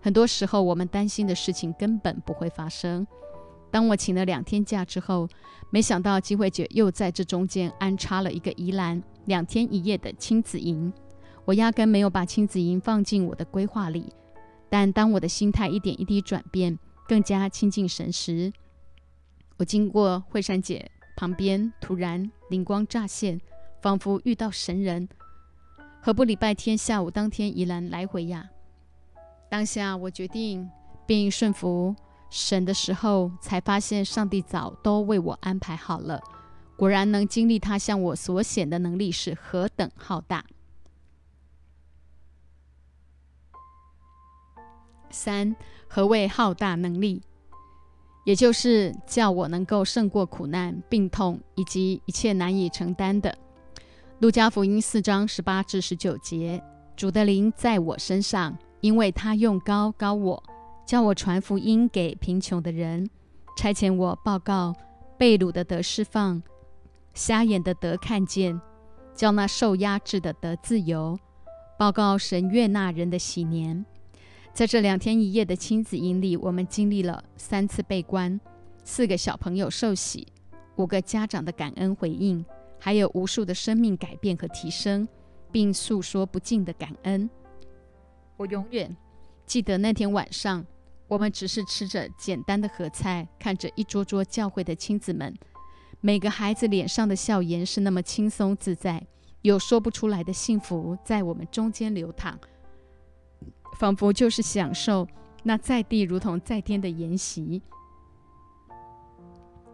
[0.00, 3.06] 很多时候，我们担心的事情根本不会发生。
[3.70, 5.28] 当我请了两天假之后，
[5.70, 10.92] 没想到机会姐又在这中间安插了一个宜兰两天一夜的亲子营。
[11.48, 14.12] 我压根没有把亲子营放进我的规划里，
[14.68, 18.52] 但当我的心态一点一滴转变，更加亲近神时，
[19.56, 23.40] 我经过惠山姐旁边，突然灵光乍现，
[23.80, 25.08] 仿佛遇到神人。
[26.02, 28.50] 何不礼拜天下午当天宜兰来回呀？
[29.48, 30.68] 当下我决定
[31.06, 31.96] 并顺服
[32.28, 36.20] 神的时候，才发现上帝早都为我安排好了。
[36.76, 40.44] 果然能经历他向我所显的能力是何等浩大。
[45.10, 45.54] 三，
[45.88, 47.22] 何谓浩大能力？
[48.24, 53.34] 也就是叫我能够胜过苦难、病痛以及一切难以承担的。
[54.18, 56.62] 路加福音四章十八至十九节，
[56.94, 60.42] 主的灵在我身上，因为他用高高我，
[60.84, 63.08] 叫我传福音给贫穷的人，
[63.56, 64.74] 差遣我报告
[65.16, 66.42] 被掳的得释放，
[67.14, 68.60] 瞎眼的得看见，
[69.14, 71.18] 叫那受压制的得自由，
[71.78, 73.86] 报告神悦纳人的喜年。
[74.58, 78.40] 在这两天一夜的亲子营里，我们经历了三次被关，
[78.82, 80.26] 四个小朋友受洗，
[80.74, 82.44] 五个家长的感恩回应，
[82.76, 85.06] 还有无数的生命改变和提升，
[85.52, 87.30] 并诉说不尽的感恩。
[88.36, 88.96] 我永远
[89.46, 90.66] 记得那天晚上，
[91.06, 95.32] 我们只是吃着简单的盒菜，看着一桌桌教会的亲子们，
[96.00, 99.06] 每个孩子脸上的笑颜是那么轻松自在，
[99.42, 102.36] 有说不出来的幸福在我们中间流淌。
[103.76, 105.06] 仿佛就是享受
[105.42, 107.60] 那在地如同在天的筵席。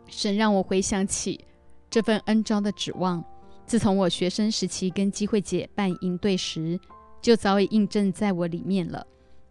[0.08, 1.44] 神让我回想起
[1.90, 3.24] 这份恩招的指望，
[3.66, 6.78] 自从我学生时期跟机会姐办营队时，
[7.22, 9.06] 就早已印证在我里面了。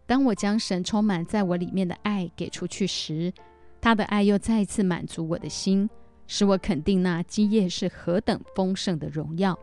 [0.05, 3.33] 当我将神充满在我里面的爱给出去时，
[3.81, 5.89] 他的爱又再一次满足我的心，
[6.27, 9.57] 使我肯定那基业是何等丰盛的荣耀。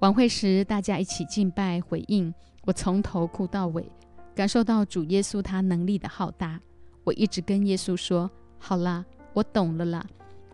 [0.00, 2.32] 晚会时，大家一起敬拜回应，
[2.64, 3.90] 我从头哭到尾。
[4.34, 6.60] 感受到主耶稣他能力的浩大，
[7.04, 10.04] 我一直跟耶稣说：“好啦，我懂了啦，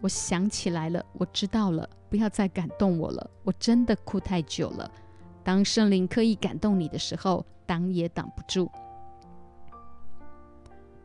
[0.03, 4.91] 我想起来了，我知道了，不要再感动我了，我真的哭太久了。
[5.43, 8.71] 当圣灵刻意感动你的时候，挡也挡不住。”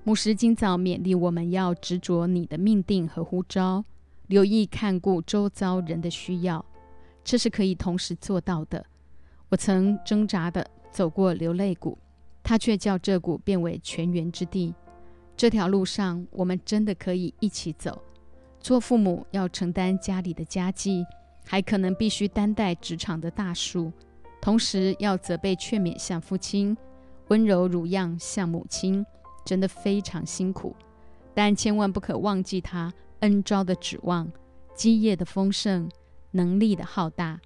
[0.04, 3.86] 牧师今早勉励我们要执着你的命定和呼召，
[4.28, 6.66] 留意看顾周遭人的需要，
[7.24, 8.86] 这是可以同时做到的。
[9.48, 11.98] 我曾挣扎的走过流泪谷。
[12.42, 14.74] 他却叫这股变为泉源之地。
[15.36, 18.02] 这条路上，我们真的可以一起走。
[18.62, 21.06] 做父母要承担家里的家计，
[21.46, 23.92] 还可能必须担待职场的大树，
[24.40, 26.78] 同时要责备劝勉像父亲，
[27.28, 29.06] 温柔如样像母亲，
[29.44, 30.74] 真的非常辛苦。
[31.34, 34.32] 但千万不可忘记他恩招的指望、
[34.74, 35.90] 基业的丰盛、
[36.32, 37.42] 能力的浩大，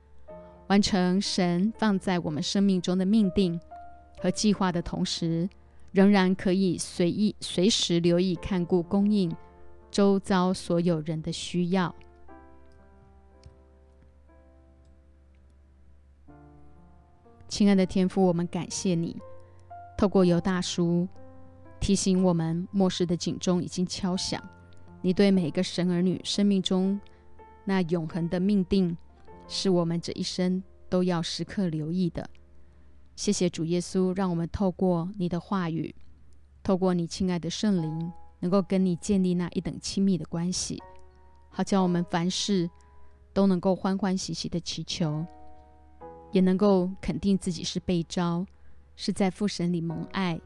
[0.70, 3.60] 完成神放在我们生命中的命定。
[4.22, 5.50] 和计划的同时，
[5.94, 9.34] 仍然可以随意随时留意看顾供应
[9.90, 11.96] 周遭所有人的需要。
[17.48, 19.18] 亲爱的天父，我们感谢你，
[19.98, 21.08] 透过尤大叔
[21.80, 24.44] 提醒我们，末世的警钟已经敲响。
[25.02, 27.00] 你对每个神儿女生命中
[27.64, 28.98] 那永恒的命定，
[29.50, 32.30] 是我们这一生都要时刻留意的。
[33.16, 35.94] 谢谢主耶稣，让我们透过你的话语，
[36.64, 40.82] 透过你亲爱的圣灵，能够跟你建立那一等亲密的关系，
[41.50, 42.70] 好叫我们凡事
[43.34, 45.26] 都能够欢欢喜喜的祈求，
[46.32, 48.46] 也能够肯定自己是被招，
[48.96, 50.40] 是在父神里蒙爱，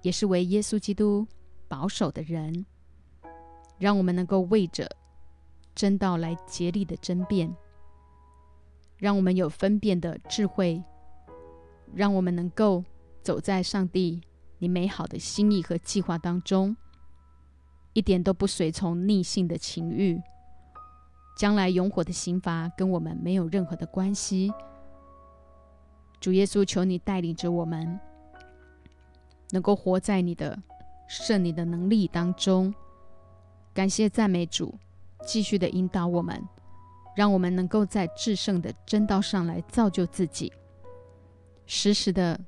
[0.00, 1.26] 也是为耶稣基督
[1.68, 2.64] 保守的人。
[3.78, 4.90] 让我们能够为着
[5.74, 7.54] 真道来竭力的争辩，
[8.98, 10.82] 让我们有分辨的智慧，
[11.94, 12.84] 让我们能够
[13.22, 14.20] 走在上帝
[14.58, 16.76] 你美好的心意和计划当中，
[17.92, 20.20] 一点都不随从逆性的情欲。
[21.36, 24.50] 将来永火的刑罚跟我们没有任何的关系。
[26.18, 28.00] 主耶稣，求你带领着我们，
[29.50, 30.58] 能够活在你的
[31.06, 32.74] 圣灵的能力当中。
[33.74, 34.78] 感谢赞美主，
[35.26, 36.42] 继续的引导我们，
[37.16, 40.52] 让我们能够在至圣的真道上来造就自己，
[41.66, 42.38] 时时的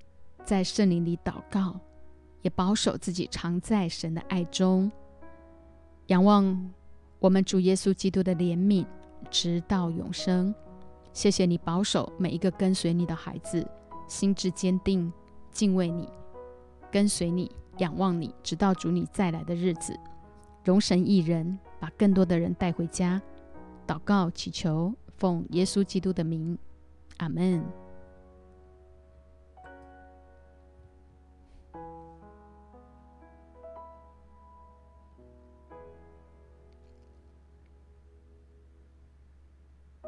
[0.45, 1.81] 在圣灵里祷告，
[2.43, 4.93] 也保守自己常在神的爱中，
[6.09, 6.71] 仰望。
[7.19, 8.87] 我们主耶稣基督的怜悯，
[9.29, 10.55] 直到永生。
[11.13, 13.67] 谢谢你保守每一个跟随你的孩子，
[14.07, 15.13] 心智坚定，
[15.51, 16.09] 敬畏你，
[16.93, 19.99] 跟随你，仰望你，直到主你再来的日子。
[20.63, 23.21] 容神一人，把更多的人带回家。
[23.89, 26.59] 祷告祈求，奉耶稣基督的名，
[27.17, 27.65] 阿门。